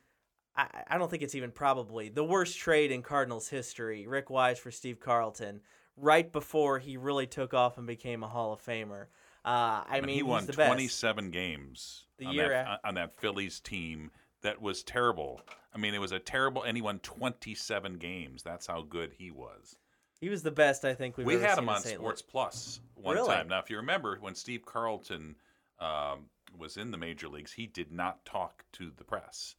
I, 0.56 0.68
I 0.88 0.98
don't 0.98 1.10
think 1.10 1.24
it's 1.24 1.36
even 1.36 1.52
probably 1.52 2.10
the 2.10 2.24
worst 2.24 2.58
trade 2.58 2.92
in 2.92 3.02
Cardinals 3.02 3.50
history. 3.50 4.08
Rick 4.08 4.30
Wise 4.30 4.60
for 4.60 4.72
Steve 4.72 5.00
Carlton, 5.00 5.62
right 5.98 6.32
before 6.32 6.80
he 6.80 6.98
really 6.98 7.28
took 7.28 7.54
off 7.54 7.78
and 7.78 7.88
became 7.88 8.24
a 8.24 8.28
Hall 8.28 8.54
of 8.54 8.64
Famer. 8.64 9.08
Uh, 9.44 9.84
I 9.90 10.02
mean, 10.02 10.16
he 10.16 10.24
won 10.24 10.42
he's 10.42 10.48
the 10.48 10.54
best. 10.54 10.68
27 10.68 11.32
games 11.32 12.06
The 12.18 12.26
on, 12.26 12.34
year 12.36 12.50
that, 12.50 12.68
af- 12.68 12.80
on 12.84 12.94
that 12.96 13.18
Phillies 13.20 13.60
team 13.60 14.12
that 14.42 14.62
was 14.62 14.84
terrible. 14.84 15.42
I 15.74 15.78
mean, 15.78 15.94
it 15.94 16.00
was 16.02 16.12
a 16.12 16.20
terrible, 16.20 16.64
and 16.64 16.76
he 16.78 16.82
won 16.82 17.00
27 17.00 17.98
games. 17.98 18.42
That's 18.44 18.66
how 18.68 18.82
good 18.82 19.14
he 19.18 19.32
was. 19.32 19.78
He 20.20 20.30
was 20.30 20.44
the 20.44 20.52
best 20.52 20.84
I 20.84 20.94
think 20.94 21.18
we've 21.18 21.26
we 21.28 21.36
ever 21.36 21.46
had 21.46 21.58
him 21.58 21.70
on 21.70 21.82
Sports. 21.82 22.22
Plus 22.22 22.82
one 22.96 23.16
Really? 23.16 23.28
time. 23.30 23.48
Now, 23.48 23.60
if 23.60 23.70
you 23.70 23.78
remember, 23.78 24.18
when 24.20 24.36
Steve 24.36 24.66
Carlton 24.66 25.36
um, 25.80 26.26
was 26.58 26.76
in 26.78 26.92
the 26.92 26.98
major 26.98 27.30
leagues, 27.30 27.54
he 27.54 27.68
did 27.68 27.92
not 27.92 28.26
talk 28.26 28.66
to 28.74 28.92
the 28.98 29.04
press. 29.06 29.56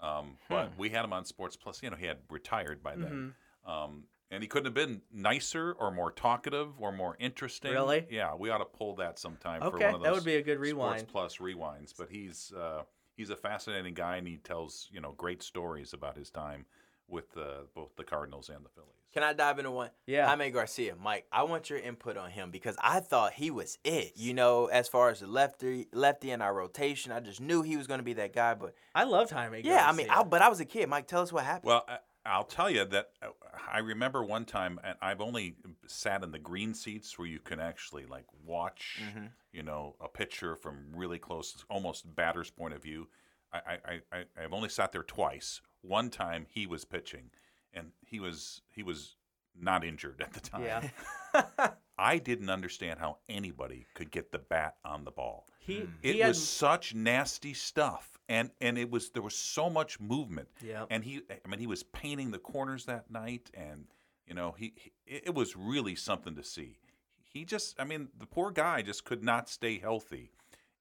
Um, 0.00 0.36
but 0.48 0.66
Hmm. 0.68 0.78
we 0.78 0.90
had 0.90 1.04
him 1.04 1.12
on 1.12 1.24
Sports 1.24 1.56
Plus. 1.56 1.82
You 1.82 1.90
know, 1.90 1.96
he 1.96 2.06
had 2.06 2.18
retired 2.30 2.82
by 2.82 2.94
then. 2.96 3.34
Mm-hmm. 3.64 3.70
Um, 3.70 4.04
and 4.30 4.42
he 4.42 4.48
couldn't 4.48 4.66
have 4.66 4.74
been 4.74 5.02
nicer 5.12 5.72
or 5.72 5.90
more 5.90 6.12
talkative 6.12 6.80
or 6.80 6.92
more 6.92 7.16
interesting. 7.18 7.72
Really? 7.72 8.06
Yeah, 8.10 8.34
we 8.34 8.50
ought 8.50 8.58
to 8.58 8.64
pull 8.64 8.94
that 8.96 9.18
sometime 9.18 9.60
for 9.60 9.68
Okay, 9.68 9.86
one 9.86 9.94
of 9.94 10.00
those 10.02 10.04
that 10.08 10.14
would 10.14 10.24
be 10.24 10.36
a 10.36 10.42
good 10.42 10.58
rewind. 10.60 11.00
Sports. 11.08 11.12
Plus 11.12 11.36
rewinds. 11.38 11.94
But 11.96 12.10
he's 12.10 12.52
uh, 12.52 12.82
he's 13.16 13.30
a 13.30 13.36
fascinating 13.36 13.94
guy, 13.94 14.16
and 14.16 14.26
he 14.28 14.36
tells 14.36 14.88
you 14.92 15.00
know 15.00 15.12
great 15.16 15.42
stories 15.42 15.92
about 15.92 16.16
his 16.16 16.30
time 16.30 16.66
with 17.08 17.36
uh, 17.36 17.62
both 17.74 17.94
the 17.96 18.04
Cardinals 18.04 18.48
and 18.48 18.64
the 18.64 18.68
Phillies. 18.68 18.90
Can 19.12 19.22
I 19.22 19.32
dive 19.32 19.58
into 19.58 19.70
one? 19.70 19.88
Yeah. 20.06 20.26
Jaime 20.26 20.50
Garcia, 20.50 20.94
Mike. 21.02 21.24
I 21.32 21.44
want 21.44 21.70
your 21.70 21.78
input 21.78 22.18
on 22.18 22.30
him 22.30 22.50
because 22.50 22.76
I 22.82 23.00
thought 23.00 23.32
he 23.32 23.50
was 23.50 23.78
it. 23.82 24.12
You 24.14 24.34
know, 24.34 24.66
as 24.66 24.88
far 24.88 25.08
as 25.08 25.20
the 25.20 25.26
lefty, 25.26 25.88
lefty 25.92 26.32
in 26.32 26.42
our 26.42 26.52
rotation, 26.52 27.12
I 27.12 27.20
just 27.20 27.40
knew 27.40 27.62
he 27.62 27.78
was 27.78 27.86
going 27.86 27.98
to 27.98 28.04
be 28.04 28.12
that 28.14 28.34
guy. 28.34 28.52
But 28.52 28.74
I 28.94 29.04
loved 29.04 29.30
Jaime. 29.30 29.62
Garcia. 29.62 29.72
Yeah, 29.72 29.88
I 29.88 29.92
mean, 29.92 30.10
I, 30.10 30.22
but 30.22 30.42
I 30.42 30.50
was 30.50 30.60
a 30.60 30.66
kid. 30.66 30.90
Mike, 30.90 31.06
tell 31.06 31.22
us 31.22 31.32
what 31.32 31.44
happened. 31.44 31.68
Well, 31.68 31.84
I, 31.88 31.98
I'll 32.26 32.44
tell 32.44 32.70
you 32.70 32.84
that 32.84 33.10
uh, 33.22 33.28
I 33.70 33.78
remember 33.78 34.22
one 34.24 34.44
time, 34.44 34.78
and 34.84 34.96
I've 35.00 35.20
only 35.20 35.56
sat 35.86 36.22
in 36.22 36.32
the 36.32 36.38
green 36.38 36.74
seats 36.74 37.18
where 37.18 37.28
you 37.28 37.38
can 37.38 37.60
actually 37.60 38.04
like 38.06 38.26
watch, 38.44 39.00
Mm-hmm. 39.06 39.26
you 39.52 39.62
know, 39.62 39.96
a 40.00 40.08
pitcher 40.08 40.56
from 40.56 40.86
really 40.94 41.18
close, 41.18 41.64
almost 41.70 42.14
batter's 42.14 42.50
point 42.50 42.74
of 42.74 42.82
view. 42.82 43.08
I, 43.52 43.78
I, 43.84 44.00
I, 44.12 44.24
I've 44.42 44.52
only 44.52 44.68
sat 44.68 44.92
there 44.92 45.02
twice. 45.02 45.60
One 45.82 46.10
time 46.10 46.46
he 46.50 46.66
was 46.66 46.84
pitching, 46.84 47.30
and 47.72 47.92
he 48.04 48.18
was 48.20 48.62
he 48.68 48.82
was 48.82 49.16
not 49.60 49.84
injured 49.84 50.20
at 50.20 50.32
the 50.32 50.40
time. 50.40 50.62
yeah. 50.62 51.70
I 51.98 52.18
didn't 52.18 52.50
understand 52.50 52.98
how 52.98 53.18
anybody 53.28 53.86
could 53.94 54.10
get 54.10 54.30
the 54.30 54.38
bat 54.38 54.76
on 54.84 55.04
the 55.04 55.10
ball. 55.10 55.46
he 55.58 55.88
It 56.02 56.14
he 56.14 56.18
had, 56.20 56.28
was 56.28 56.46
such 56.46 56.94
nasty 56.94 57.54
stuff, 57.54 58.18
and 58.28 58.50
and 58.60 58.76
it 58.76 58.90
was 58.90 59.10
there 59.10 59.22
was 59.22 59.34
so 59.34 59.70
much 59.70 59.98
movement. 59.98 60.48
Yeah, 60.62 60.84
And 60.90 61.04
he, 61.04 61.22
I 61.30 61.48
mean, 61.48 61.60
he 61.60 61.66
was 61.66 61.82
painting 61.82 62.30
the 62.32 62.38
corners 62.38 62.84
that 62.84 63.10
night, 63.10 63.50
and 63.54 63.86
you 64.26 64.34
know, 64.34 64.54
he, 64.58 64.74
he 64.76 64.92
it 65.06 65.22
it 65.26 65.34
was 65.34 65.56
really 65.56 65.94
something 65.94 66.34
to 66.36 66.42
see. 66.42 66.78
He 67.24 67.44
just, 67.44 67.78
I 67.78 67.84
mean, 67.84 68.08
the 68.18 68.26
poor 68.26 68.50
guy 68.50 68.82
just 68.82 69.04
could 69.04 69.22
not 69.22 69.48
stay 69.48 69.78
healthy. 69.78 70.30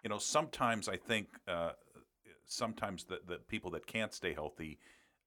You 0.03 0.09
know, 0.09 0.17
sometimes 0.17 0.87
I 0.87 0.95
think, 0.97 1.27
uh, 1.47 1.71
sometimes 2.45 3.05
the 3.05 3.19
the 3.25 3.37
people 3.37 3.71
that 3.71 3.87
can't 3.87 4.13
stay 4.13 4.33
healthy. 4.33 4.79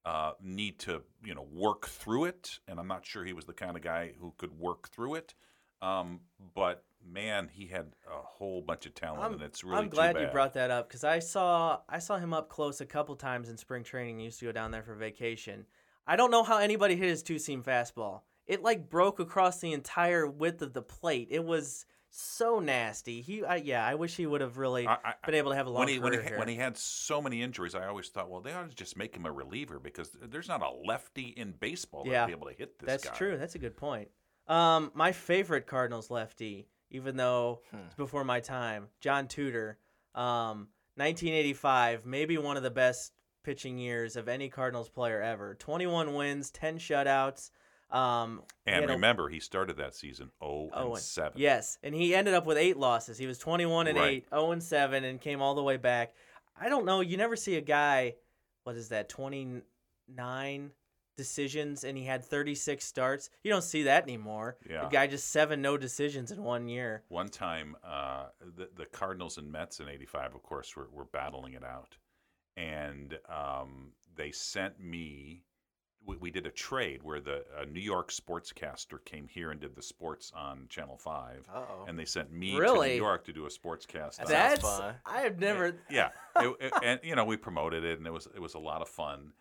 Uh, 0.04 0.32
need 0.42 0.78
to 0.78 1.02
you 1.22 1.34
know 1.34 1.46
work 1.52 1.86
through 1.86 2.24
it, 2.24 2.60
and 2.66 2.78
I'm 2.78 2.88
not 2.88 3.04
sure 3.04 3.24
he 3.24 3.32
was 3.32 3.44
the 3.44 3.52
kind 3.52 3.76
of 3.76 3.82
guy 3.82 4.12
who 4.18 4.32
could 4.38 4.58
work 4.58 4.88
through 4.88 5.16
it. 5.16 5.34
Um, 5.82 6.20
but 6.54 6.84
man, 7.06 7.48
he 7.52 7.66
had 7.66 7.86
a 8.06 8.22
whole 8.22 8.62
bunch 8.62 8.86
of 8.86 8.94
talent, 8.94 9.22
I'm, 9.22 9.32
and 9.34 9.42
it's 9.42 9.62
really 9.62 9.78
I'm 9.78 9.88
glad 9.88 10.18
you 10.18 10.26
brought 10.28 10.54
that 10.54 10.70
up 10.70 10.88
because 10.88 11.04
I 11.04 11.18
saw 11.18 11.80
I 11.88 11.98
saw 11.98 12.16
him 12.18 12.32
up 12.32 12.48
close 12.48 12.80
a 12.80 12.86
couple 12.86 13.14
times 13.16 13.48
in 13.48 13.56
spring 13.56 13.84
training. 13.84 14.18
He 14.18 14.26
used 14.26 14.38
to 14.40 14.46
go 14.46 14.52
down 14.52 14.70
there 14.70 14.82
for 14.82 14.94
vacation. 14.94 15.66
I 16.06 16.16
don't 16.16 16.30
know 16.30 16.42
how 16.42 16.58
anybody 16.58 16.96
hit 16.96 17.08
his 17.08 17.22
two 17.22 17.38
seam 17.38 17.62
fastball. 17.62 18.22
It 18.46 18.62
like 18.62 18.88
broke 18.88 19.20
across 19.20 19.60
the 19.60 19.72
entire 19.72 20.26
width 20.26 20.62
of 20.62 20.72
the 20.72 20.82
plate. 20.82 21.28
It 21.30 21.44
was 21.44 21.84
so 22.10 22.58
nasty. 22.60 23.20
He, 23.20 23.44
I, 23.44 23.56
yeah, 23.56 23.84
I 23.86 23.94
wish 23.94 24.16
he 24.16 24.26
would 24.26 24.40
have 24.40 24.58
really 24.58 24.86
I- 24.86 24.94
I- 25.04 25.14
been 25.26 25.34
able 25.34 25.50
to 25.50 25.56
have 25.56 25.66
a 25.66 25.70
long 25.70 25.80
when 25.80 25.88
he 25.88 25.98
when 25.98 26.12
he, 26.12 26.18
career 26.18 26.28
here. 26.30 26.38
when 26.38 26.48
he 26.48 26.56
had 26.56 26.76
so 26.76 27.20
many 27.22 27.42
injuries, 27.42 27.74
I 27.74 27.86
always 27.86 28.08
thought, 28.08 28.30
well, 28.30 28.40
they 28.40 28.52
ought 28.52 28.68
to 28.70 28.74
just 28.76 28.96
make 28.96 29.14
him 29.14 29.26
a 29.26 29.32
reliever 29.32 29.78
because 29.78 30.10
there's 30.22 30.48
not 30.48 30.62
a 30.62 30.70
lefty 30.86 31.28
in 31.36 31.52
baseball 31.52 32.04
Yeah, 32.06 32.12
that'd 32.12 32.26
be 32.28 32.32
able 32.38 32.50
to 32.50 32.56
hit 32.56 32.78
this 32.78 32.86
That's 32.86 33.04
guy. 33.08 33.14
true. 33.14 33.36
That's 33.36 33.54
a 33.54 33.58
good 33.58 33.76
point. 33.76 34.08
Um, 34.46 34.90
my 34.94 35.12
favorite 35.12 35.66
Cardinals 35.66 36.10
lefty, 36.10 36.68
even 36.90 37.16
though 37.16 37.60
Hmm. 37.70 37.78
it's 37.86 37.94
before 37.94 38.24
my 38.24 38.40
time, 38.40 38.88
John 39.00 39.28
Tudor. 39.28 39.78
Um, 40.14 40.68
1985, 40.96 42.06
maybe 42.06 42.38
one 42.38 42.56
of 42.56 42.62
the 42.62 42.70
best 42.70 43.12
pitching 43.44 43.78
years 43.78 44.16
of 44.16 44.28
any 44.28 44.48
Cardinals 44.48 44.88
player 44.88 45.20
ever. 45.22 45.54
21 45.54 46.14
wins, 46.14 46.50
10 46.50 46.78
shutouts. 46.78 47.50
Um, 47.90 48.42
And 48.66 48.86
remember, 48.88 49.28
he 49.28 49.40
started 49.40 49.76
that 49.78 49.94
season 49.94 50.30
0 50.42 50.70
Oh, 50.72 50.80
and 50.82 50.92
and- 50.92 50.98
7. 50.98 51.40
Yes, 51.40 51.78
and 51.82 51.94
he 51.94 52.14
ended 52.14 52.34
up 52.34 52.44
with 52.46 52.58
eight 52.58 52.76
losses. 52.76 53.16
He 53.18 53.26
was 53.26 53.38
21 53.38 53.86
and 53.86 53.96
Right. 53.98 54.12
8, 54.24 54.28
0 54.30 54.50
and 54.52 54.62
7, 54.62 55.04
and 55.04 55.20
came 55.20 55.40
all 55.40 55.54
the 55.54 55.62
way 55.62 55.76
back. 55.78 56.14
I 56.60 56.68
don't 56.68 56.84
know. 56.84 57.00
You 57.00 57.16
never 57.16 57.34
see 57.36 57.56
a 57.56 57.60
guy, 57.62 58.16
what 58.64 58.76
is 58.76 58.88
that, 58.90 59.08
29 59.08 60.72
decisions, 61.16 61.82
and 61.84 61.96
he 61.98 62.04
had 62.04 62.24
36 62.24 62.84
starts. 62.84 63.30
You 63.42 63.50
don't 63.50 63.62
see 63.62 63.84
that 63.84 64.02
anymore. 64.04 64.56
Yeah. 64.68 64.82
The 64.82 64.88
guy 64.88 65.06
just 65.06 65.30
seven 65.30 65.60
no 65.62 65.76
decisions 65.76 66.30
in 66.30 66.42
one 66.42 66.68
year. 66.68 67.02
One 67.08 67.28
time, 67.28 67.76
uh, 67.82 68.26
the, 68.40 68.68
the 68.76 68.86
Cardinals 68.86 69.38
and 69.38 69.50
Mets 69.50 69.80
in 69.80 69.88
'85, 69.88 70.34
of 70.34 70.42
course, 70.42 70.76
were, 70.76 70.88
were 70.92 71.06
battling 71.06 71.54
it 71.54 71.64
out, 71.64 71.96
and 72.56 73.18
um, 73.28 73.92
they 74.14 74.30
sent 74.30 74.78
me. 74.80 75.44
We, 76.06 76.16
we 76.16 76.30
did 76.30 76.46
a 76.46 76.50
trade 76.50 77.02
where 77.02 77.20
the 77.20 77.44
a 77.58 77.66
New 77.66 77.80
York 77.80 78.10
sportscaster 78.10 79.04
came 79.04 79.28
here 79.28 79.50
and 79.50 79.60
did 79.60 79.74
the 79.76 79.82
sports 79.82 80.32
on 80.34 80.66
Channel 80.68 80.96
Five, 80.96 81.46
Uh-oh. 81.54 81.84
and 81.86 81.98
they 81.98 82.04
sent 82.06 82.32
me 82.32 82.52
to 82.52 82.58
New 82.74 82.96
York 82.96 83.24
to 83.26 83.32
do 83.32 83.46
a 83.46 83.48
sportscast. 83.50 84.16
That 84.16 84.26
on- 84.26 84.28
That's 84.28 84.62
fun. 84.62 84.94
I 85.04 85.20
have 85.20 85.38
never. 85.38 85.74
yeah, 85.90 86.10
it, 86.36 86.56
it- 86.60 86.72
and 86.82 87.00
you 87.02 87.14
know 87.14 87.24
we 87.24 87.36
promoted 87.36 87.84
it, 87.84 87.98
and 87.98 88.06
it 88.06 88.12
was 88.12 88.26
it 88.34 88.40
was 88.40 88.54
a 88.54 88.58
lot 88.58 88.80
of 88.80 88.88
fun, 88.88 89.32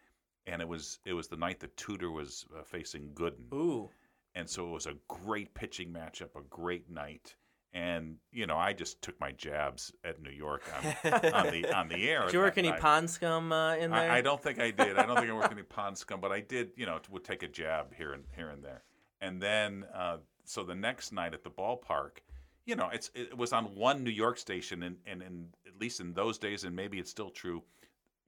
and 0.45 0.61
it 0.61 0.67
was 0.67 0.99
it 1.05 1.13
was 1.13 1.27
the 1.27 1.37
night 1.37 1.59
that 1.61 1.75
Tudor 1.77 2.11
was 2.11 2.45
uh, 2.57 2.63
facing 2.63 3.09
Gooden, 3.13 3.53
Ooh, 3.53 3.89
and 4.35 4.49
so 4.49 4.67
it 4.67 4.71
was 4.71 4.87
a 4.87 4.95
great 5.07 5.53
pitching 5.53 5.91
matchup, 5.93 6.35
a 6.35 6.41
great 6.49 6.89
night. 6.89 7.35
And 7.73 8.15
you 8.31 8.47
know, 8.47 8.57
I 8.57 8.73
just 8.73 9.01
took 9.01 9.19
my 9.19 9.31
jabs 9.33 9.91
at 10.03 10.21
New 10.21 10.31
York 10.31 10.63
on, 10.75 11.13
on 11.33 11.51
the 11.51 11.71
on 11.77 11.87
the 11.89 12.09
air. 12.09 12.25
did 12.25 12.33
you 12.33 12.39
work 12.39 12.57
any 12.57 12.69
night. 12.69 12.79
pond 12.79 13.09
scum 13.09 13.51
uh, 13.51 13.75
in 13.75 13.91
there? 13.91 14.11
I, 14.11 14.17
I 14.17 14.21
don't 14.21 14.41
think 14.41 14.59
I 14.59 14.71
did. 14.71 14.97
I 14.97 15.05
don't 15.05 15.17
think 15.17 15.29
I 15.29 15.33
worked 15.33 15.51
any 15.51 15.63
pond 15.63 15.97
scum, 15.97 16.21
but 16.21 16.31
I 16.31 16.39
did. 16.39 16.71
You 16.75 16.85
know, 16.85 16.99
would 17.11 17.23
take 17.23 17.43
a 17.43 17.47
jab 17.47 17.93
here 17.93 18.13
and 18.13 18.23
here 18.35 18.49
and 18.49 18.63
there. 18.63 18.83
And 19.21 19.41
then, 19.41 19.85
uh, 19.93 20.17
so 20.45 20.63
the 20.63 20.75
next 20.75 21.11
night 21.11 21.33
at 21.33 21.43
the 21.43 21.49
ballpark, 21.49 22.19
you 22.65 22.75
know, 22.75 22.89
it's 22.91 23.11
it 23.13 23.37
was 23.37 23.53
on 23.53 23.65
one 23.75 24.03
New 24.03 24.11
York 24.11 24.37
station, 24.37 24.83
and 24.83 24.95
and, 25.05 25.21
and 25.21 25.47
at 25.67 25.79
least 25.79 25.99
in 25.99 26.13
those 26.13 26.37
days, 26.37 26.63
and 26.63 26.75
maybe 26.75 26.99
it's 26.99 27.11
still 27.11 27.29
true. 27.29 27.63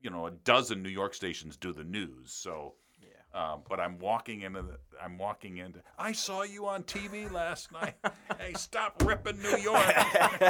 You 0.01 0.09
know, 0.09 0.27
a 0.27 0.31
dozen 0.31 0.83
New 0.83 0.89
York 0.89 1.13
stations 1.13 1.57
do 1.57 1.73
the 1.73 1.83
news. 1.83 2.31
So. 2.31 2.75
Um, 3.33 3.61
but 3.69 3.79
I'm 3.79 3.99
walking 3.99 4.41
into 4.41 4.63
the, 4.63 4.77
I'm 5.01 5.17
walking 5.17 5.57
into. 5.57 5.79
I 5.97 6.13
saw 6.13 6.41
you 6.43 6.65
on 6.65 6.83
TV 6.83 7.31
last 7.31 7.71
night. 7.71 7.95
hey, 8.39 8.53
stop 8.55 9.01
ripping 9.05 9.39
New 9.41 9.57
York. 9.57 9.83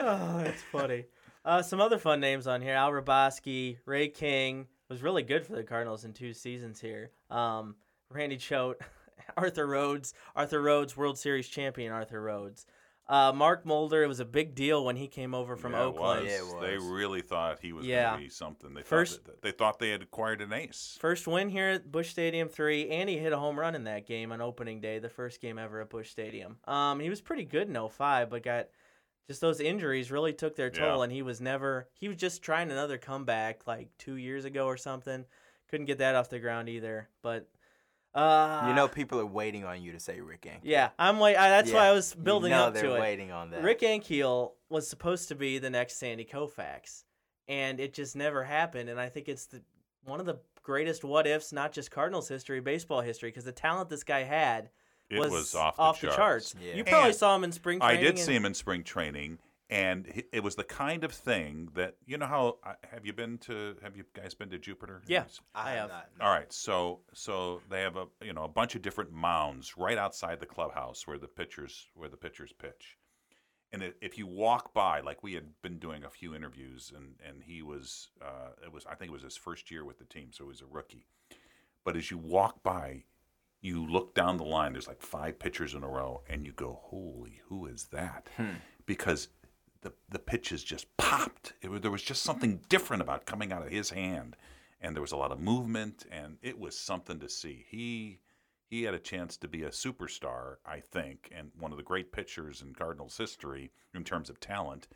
oh, 0.00 0.38
that's 0.42 0.62
funny. 0.72 1.04
Uh, 1.44 1.60
some 1.60 1.80
other 1.80 1.98
fun 1.98 2.20
names 2.20 2.46
on 2.46 2.62
here: 2.62 2.74
Al 2.74 2.90
Hrabosky, 2.90 3.76
Ray 3.84 4.08
King 4.08 4.66
was 4.88 5.02
really 5.02 5.22
good 5.22 5.46
for 5.46 5.54
the 5.54 5.62
Cardinals 5.62 6.04
in 6.04 6.12
two 6.12 6.32
seasons 6.32 6.80
here. 6.80 7.10
Um, 7.30 7.76
Randy 8.10 8.36
Choate, 8.36 8.80
Arthur 9.36 9.66
Rhodes, 9.66 10.14
Arthur 10.34 10.62
Rhodes, 10.62 10.96
World 10.96 11.18
Series 11.18 11.48
champion 11.48 11.92
Arthur 11.92 12.20
Rhodes. 12.22 12.66
Uh, 13.08 13.32
Mark 13.34 13.66
Mulder, 13.66 14.02
it 14.04 14.06
was 14.06 14.20
a 14.20 14.24
big 14.24 14.54
deal 14.54 14.84
when 14.84 14.96
he 14.96 15.08
came 15.08 15.34
over 15.34 15.56
from 15.56 15.72
Yeah, 15.72 15.80
it 15.82 15.84
Oakland. 15.86 16.22
was. 16.24 16.30
Yeah, 16.32 16.56
it 16.56 16.60
They 16.60 16.76
really 16.78 17.20
thought 17.20 17.58
he 17.60 17.72
was 17.72 17.84
Yeah. 17.84 18.10
going 18.10 18.18
to 18.20 18.24
be 18.24 18.30
something. 18.30 18.74
They 18.74 18.82
First- 18.82 19.16
thought 19.24 19.24
that, 19.26 19.42
they 19.42 19.50
thought 19.50 19.78
they 19.80 19.90
had 19.90 20.02
acquired 20.02 20.40
an 20.40 20.52
ace. 20.52 20.96
First 21.00 21.26
win 21.26 21.48
here 21.48 21.68
at 21.68 21.90
Busch 21.90 22.10
Stadium 22.10 22.48
three, 22.48 22.88
and 22.90 23.08
he 23.10 23.18
hit 23.18 23.32
a 23.32 23.38
home 23.38 23.58
run 23.58 23.74
in 23.74 23.84
that 23.84 24.06
game 24.06 24.30
on 24.32 24.40
opening 24.40 24.80
day, 24.80 24.98
the 24.98 25.08
first 25.10 25.40
game 25.40 25.58
ever 25.58 25.80
at 25.80 25.90
Busch 25.90 26.10
Stadium. 26.10 26.58
Um, 26.64 27.00
he 27.00 27.10
was 27.10 27.20
pretty 27.20 27.44
good 27.44 27.68
in 27.68 27.76
05, 27.76 28.30
but 28.30 28.42
got 28.44 28.68
just 29.26 29.40
those 29.40 29.60
injuries 29.60 30.10
really 30.10 30.32
took 30.32 30.54
their 30.56 30.70
toll, 30.70 30.98
Yeah. 30.98 31.02
and 31.04 31.12
he 31.12 31.22
was 31.22 31.40
never 31.40 31.88
he 31.98 32.08
was 32.08 32.16
just 32.16 32.42
trying 32.42 32.70
another 32.70 32.98
comeback 32.98 33.66
like 33.66 33.88
two 33.98 34.14
years 34.16 34.44
ago 34.44 34.66
or 34.66 34.76
something. 34.76 35.26
Couldn't 35.68 35.86
get 35.86 35.98
that 35.98 36.14
off 36.14 36.28
the 36.28 36.38
ground 36.38 36.68
either. 36.68 37.08
But 37.22 37.48
uh, 38.14 38.66
you 38.68 38.74
know, 38.74 38.88
people 38.88 39.18
are 39.20 39.26
waiting 39.26 39.64
on 39.64 39.82
you 39.82 39.92
to 39.92 40.00
say 40.00 40.20
Rick 40.20 40.42
Ankiel. 40.42 40.60
yeah, 40.64 40.90
I'm 40.98 41.18
wait. 41.18 41.36
I, 41.36 41.48
that's 41.48 41.72
why 41.72 41.86
I 41.86 41.92
was 41.92 42.14
building 42.14 42.50
you 42.50 42.56
know 42.56 42.64
up 42.66 42.74
they're 42.74 42.82
to 42.84 42.96
it. 42.96 43.00
waiting 43.00 43.32
on 43.32 43.50
that. 43.50 43.62
Rick 43.62 43.80
Ankiel 43.80 44.52
was 44.68 44.86
supposed 44.88 45.28
to 45.28 45.34
be 45.34 45.58
the 45.58 45.70
next 45.70 45.96
Sandy 45.98 46.24
Koufax, 46.24 47.04
and 47.48 47.80
it 47.80 47.94
just 47.94 48.14
never 48.16 48.44
happened. 48.44 48.88
And 48.88 49.00
I 49.00 49.08
think 49.08 49.28
it's 49.28 49.46
the 49.46 49.62
one 50.04 50.20
of 50.20 50.26
the 50.26 50.38
greatest 50.62 51.04
what 51.04 51.26
ifs, 51.26 51.52
not 51.52 51.72
just 51.72 51.90
Cardinals 51.90 52.28
history, 52.28 52.60
baseball 52.60 53.00
history, 53.00 53.30
because 53.30 53.44
the 53.44 53.52
talent 53.52 53.88
this 53.88 54.04
guy 54.04 54.22
had 54.22 54.70
It 55.10 55.18
was, 55.18 55.30
was, 55.30 55.54
off 55.54 56.00
the 56.00 56.08
charts. 56.08 56.54
Yeah. 56.62 56.74
You 56.74 56.84
probably 56.84 57.08
And 57.10 57.16
saw 57.16 57.34
him 57.36 57.44
in 57.44 57.52
spring 57.52 57.80
training. 57.80 57.98
I 57.98 58.00
did 58.00 58.10
and- 58.10 58.18
see 58.18 58.34
him 58.34 58.44
in 58.44 58.54
spring 58.54 58.82
training, 58.84 59.38
and 59.72 60.22
it 60.32 60.42
was 60.42 60.54
the 60.54 60.64
kind 60.64 61.02
of 61.02 61.12
thing 61.12 61.68
that 61.74 61.96
you 62.06 62.18
know 62.18 62.26
how 62.26 62.58
have 62.92 63.06
you 63.06 63.12
been 63.12 63.38
to? 63.38 63.74
Have 63.82 63.96
you 63.96 64.04
guys 64.14 64.34
been 64.34 64.50
to 64.50 64.58
Jupiter? 64.58 65.02
Yeah. 65.06 65.24
I, 65.54 65.68
I 65.68 65.70
have 65.70 65.78
have. 65.80 65.88
not. 65.90 66.08
no. 66.18 66.24
All 66.26 66.30
right, 66.32 66.52
so 66.52 67.00
so 67.14 67.62
they 67.70 67.80
have 67.80 67.96
a 67.96 68.06
you 68.22 68.32
know 68.34 68.44
a 68.44 68.48
bunch 68.48 68.74
of 68.74 68.82
different 68.82 69.12
mounds 69.12 69.76
right 69.78 69.98
outside 69.98 70.40
the 70.40 70.46
clubhouse 70.46 71.06
where 71.06 71.18
the 71.18 71.26
pitchers 71.28 71.86
where 71.94 72.08
the 72.10 72.16
pitchers 72.18 72.52
pitch, 72.52 72.98
and 73.72 73.82
i- 73.82 73.92
if 74.02 74.18
you 74.18 74.26
walk 74.26 74.74
by, 74.74 75.00
like 75.00 75.22
we 75.22 75.32
had 75.32 75.46
been 75.62 75.78
doing 75.78 76.04
a 76.04 76.10
few 76.10 76.34
interviews, 76.34 76.92
and 76.94 77.14
and 77.26 77.42
he 77.42 77.62
was 77.62 78.10
uh, 78.20 78.50
it 78.64 78.72
was 78.72 78.84
I 78.86 78.94
think 78.94 79.08
it 79.10 79.14
was 79.14 79.22
his 79.22 79.36
first 79.38 79.70
year 79.70 79.84
with 79.84 79.98
the 79.98 80.04
team, 80.04 80.28
so 80.32 80.44
he 80.44 80.48
was 80.48 80.60
a 80.60 80.66
rookie, 80.66 81.06
but 81.84 81.96
as 81.96 82.10
you 82.10 82.18
walk 82.18 82.62
by, 82.62 83.04
you 83.62 83.86
look 83.86 84.14
down 84.14 84.36
the 84.36 84.44
line. 84.44 84.72
There's 84.72 84.88
like 84.88 85.00
five 85.00 85.38
pitchers 85.38 85.72
in 85.72 85.82
a 85.82 85.88
row, 85.88 86.22
and 86.28 86.44
you 86.44 86.52
go, 86.52 86.78
"Holy, 86.82 87.40
who 87.48 87.66
is 87.66 87.86
that?" 87.92 88.28
Because 88.84 89.28
the 89.82 89.92
the 90.08 90.18
pitches 90.18 90.64
just 90.64 90.86
popped. 90.96 91.52
It 91.60 91.70
was, 91.70 91.80
there 91.82 91.90
was 91.90 92.02
just 92.02 92.22
something 92.22 92.60
different 92.68 93.02
about 93.02 93.26
coming 93.26 93.52
out 93.52 93.62
of 93.62 93.70
his 93.70 93.90
hand, 93.90 94.36
and 94.80 94.94
there 94.96 95.02
was 95.02 95.12
a 95.12 95.16
lot 95.16 95.32
of 95.32 95.40
movement, 95.40 96.04
and 96.10 96.38
it 96.42 96.58
was 96.58 96.78
something 96.78 97.20
to 97.20 97.28
see. 97.28 97.64
He 97.68 98.18
he 98.68 98.84
had 98.84 98.94
a 98.94 98.98
chance 98.98 99.36
to 99.36 99.48
be 99.48 99.64
a 99.64 99.68
superstar, 99.70 100.56
I 100.64 100.80
think, 100.80 101.28
and 101.36 101.50
one 101.58 101.72
of 101.72 101.76
the 101.76 101.82
great 101.84 102.10
pitchers 102.10 102.62
in 102.62 102.74
Cardinals 102.74 103.18
history 103.18 103.70
in 103.94 104.02
terms 104.02 104.30
of 104.30 104.40
talent. 104.40 104.88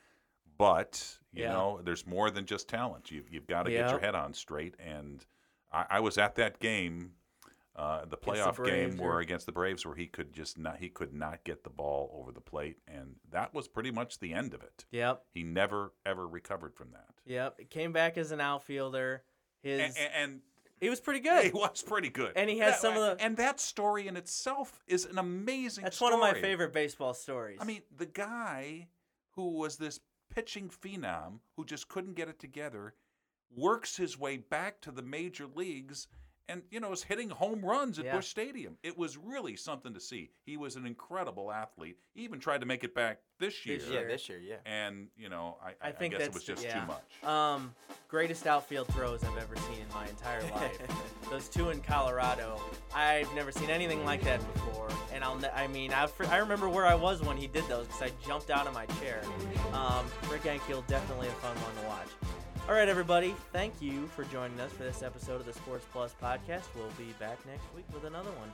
But 0.59 1.18
you 1.33 1.42
Yeah. 1.42 1.53
know, 1.53 1.81
there's 1.85 2.07
more 2.07 2.31
than 2.31 2.46
just 2.46 2.68
talent. 2.68 3.11
You've 3.11 3.29
you've 3.31 3.46
got 3.46 3.64
to 3.64 3.70
get 3.70 3.90
your 3.90 4.01
head 4.01 4.14
on 4.14 4.33
straight. 4.33 4.75
And 4.79 5.27
I, 5.72 5.85
I 5.90 6.01
was 6.01 6.16
at 6.16 6.37
that 6.37 6.59
game, 6.61 7.12
uh, 7.77 8.01
the 8.03 8.11
the 8.11 8.17
playoff 8.17 8.57
game, 8.57 8.89
Braves, 8.91 8.97
where 8.97 9.19
against 9.21 9.47
the 9.47 9.53
Braves, 9.53 9.85
where 9.85 9.95
he 9.95 10.07
could 10.07 10.33
just 10.33 10.59
not 10.59 10.79
he 10.79 10.89
could 10.89 11.12
not 11.12 11.45
get 11.45 11.62
the 11.62 11.71
ball 11.71 12.11
over 12.21 12.33
the 12.33 12.41
plate, 12.41 12.79
and 12.89 13.17
that 13.31 13.53
was 13.55 13.69
pretty 13.69 13.91
much 13.91 14.19
the 14.19 14.33
end 14.33 14.55
of 14.55 14.62
it. 14.62 14.85
Yep, 14.91 15.23
He 15.35 15.43
never 15.43 15.93
ever 16.07 16.27
recovered 16.27 16.75
from 16.75 16.93
that. 16.93 17.15
yep. 17.25 17.59
Came 17.71 17.93
back 17.93 18.17
as 18.17 18.33
an 18.33 18.41
outfielder. 18.41 19.23
His 19.62 19.97
And, 19.97 20.11
and, 20.15 20.41
he 20.81 20.91
was 20.91 21.01
pretty 21.01 21.21
good. 21.21 21.45
he 21.47 21.51
was 21.51 21.83
pretty 21.83 22.09
good. 22.11 22.33
And 22.37 22.49
he 22.51 22.59
has 22.59 22.75
That- 22.75 22.81
some 22.81 22.97
of 22.97 23.19
the- 23.19 23.25
and 23.25 23.37
that 23.39 23.61
story 23.61 24.07
in 24.09 24.17
itself 24.17 24.83
is 24.87 25.05
an 25.07 25.19
amazing. 25.19 25.85
That's 25.85 26.01
one 26.01 26.12
of 26.12 26.21
my 26.21 26.35
favorite 26.35 26.73
baseball 26.73 27.15
stories. 27.15 27.59
I 27.61 27.65
mean, 27.65 27.83
the 27.97 28.07
guy 28.07 28.89
who 29.31 29.51
was 29.59 29.77
this 29.77 30.01
pitching 30.31 30.69
phenom 30.71 31.41
who 31.57 31.65
just 31.65 31.89
couldn't 31.89 32.15
get 32.15 32.29
it 32.29 32.39
together 32.39 32.95
works 33.55 33.97
his 33.97 34.19
way 34.19 34.37
back 34.37 34.81
to 34.83 34.91
the 34.91 35.03
major 35.03 35.47
leagues 35.47 36.09
and 36.49 36.63
you 36.71 36.81
know 36.81 36.93
is 36.93 37.03
hitting 37.03 37.31
home 37.31 37.65
runs 37.65 37.99
at 37.99 38.05
Yeah. 38.05 38.17
Busch 38.17 38.29
Stadium. 38.29 38.77
It 38.83 38.97
was 38.97 39.17
really 39.17 39.57
something 39.57 39.95
to 39.95 40.01
see. 40.01 40.31
He 40.45 40.57
was 40.57 40.77
an 40.77 40.87
incredible 40.87 41.51
athlete. 41.53 41.97
He 42.15 42.23
even 42.23 42.41
tried 42.41 42.61
to 42.61 42.67
make 42.67 42.85
it 42.85 42.95
back 42.95 43.19
this 43.39 43.67
year. 43.67 43.79
This 43.79 43.89
year 43.89 44.01
Yeah, 44.03 44.07
this 44.07 44.29
year, 44.29 44.39
yeah. 44.39 44.57
And 44.65 45.09
you 45.17 45.29
know, 45.29 45.59
I, 45.63 45.71
I, 45.85 45.89
I 45.89 45.93
think 45.93 46.15
guess 46.17 46.27
it 46.27 46.35
was 46.35 46.45
just 46.45 46.65
yeah. 46.65 46.81
too 46.81 46.87
much. 46.87 47.31
Um, 47.31 47.75
greatest 48.09 48.47
outfield 48.47 48.89
throws 48.89 49.25
I've 49.25 49.37
ever 49.39 49.57
seen 49.57 49.81
in 49.81 49.95
my 49.95 50.07
entire 50.07 50.43
life. 50.55 50.79
Those 51.31 51.49
two 51.49 51.71
in 51.71 51.81
Colorado, 51.81 52.61
I've 52.95 53.33
never 53.35 53.51
seen 53.53 53.71
anything 53.71 54.05
like 54.05 54.23
that 54.23 54.41
before. 54.55 54.89
And 55.13 55.25
I'll, 55.25 55.37
ne- 55.39 55.51
I 55.51 55.67
mean, 55.67 55.93
I, 55.93 56.09
I 56.31 56.37
remember 56.39 56.69
where 56.69 56.87
I 56.87 56.95
was 56.95 57.23
when 57.23 57.37
he 57.37 57.47
did 57.47 57.67
those 57.69 57.87
because 57.87 58.03
I 58.03 58.11
jumped 58.27 58.51
out 58.51 58.67
of 58.67 58.75
my 58.75 58.87
chair. 59.01 59.23
Um, 59.73 60.07
Rick 60.31 60.43
Ankiel, 60.43 60.87
definitely 60.87 61.29
a 61.29 61.33
fun 61.33 61.57
one 61.57 61.83
to 61.83 61.89
watch. 61.89 62.09
All 62.68 62.74
right, 62.74 62.88
everybody, 62.88 63.33
thank 63.52 63.74
you 63.81 64.09
for 64.09 64.24
joining 64.24 64.59
us 64.59 64.72
for 64.72 64.83
this 64.83 65.05
episode 65.05 65.40
of 65.40 65.46
the 65.46 65.52
Sports 65.52 65.87
Plus 65.92 66.12
podcast. 66.20 66.62
We'll 66.74 66.90
be 66.98 67.12
back 67.20 67.38
next 67.46 67.62
week 67.76 67.85
with 67.92 68.02
another 68.02 68.31
one. 68.31 68.50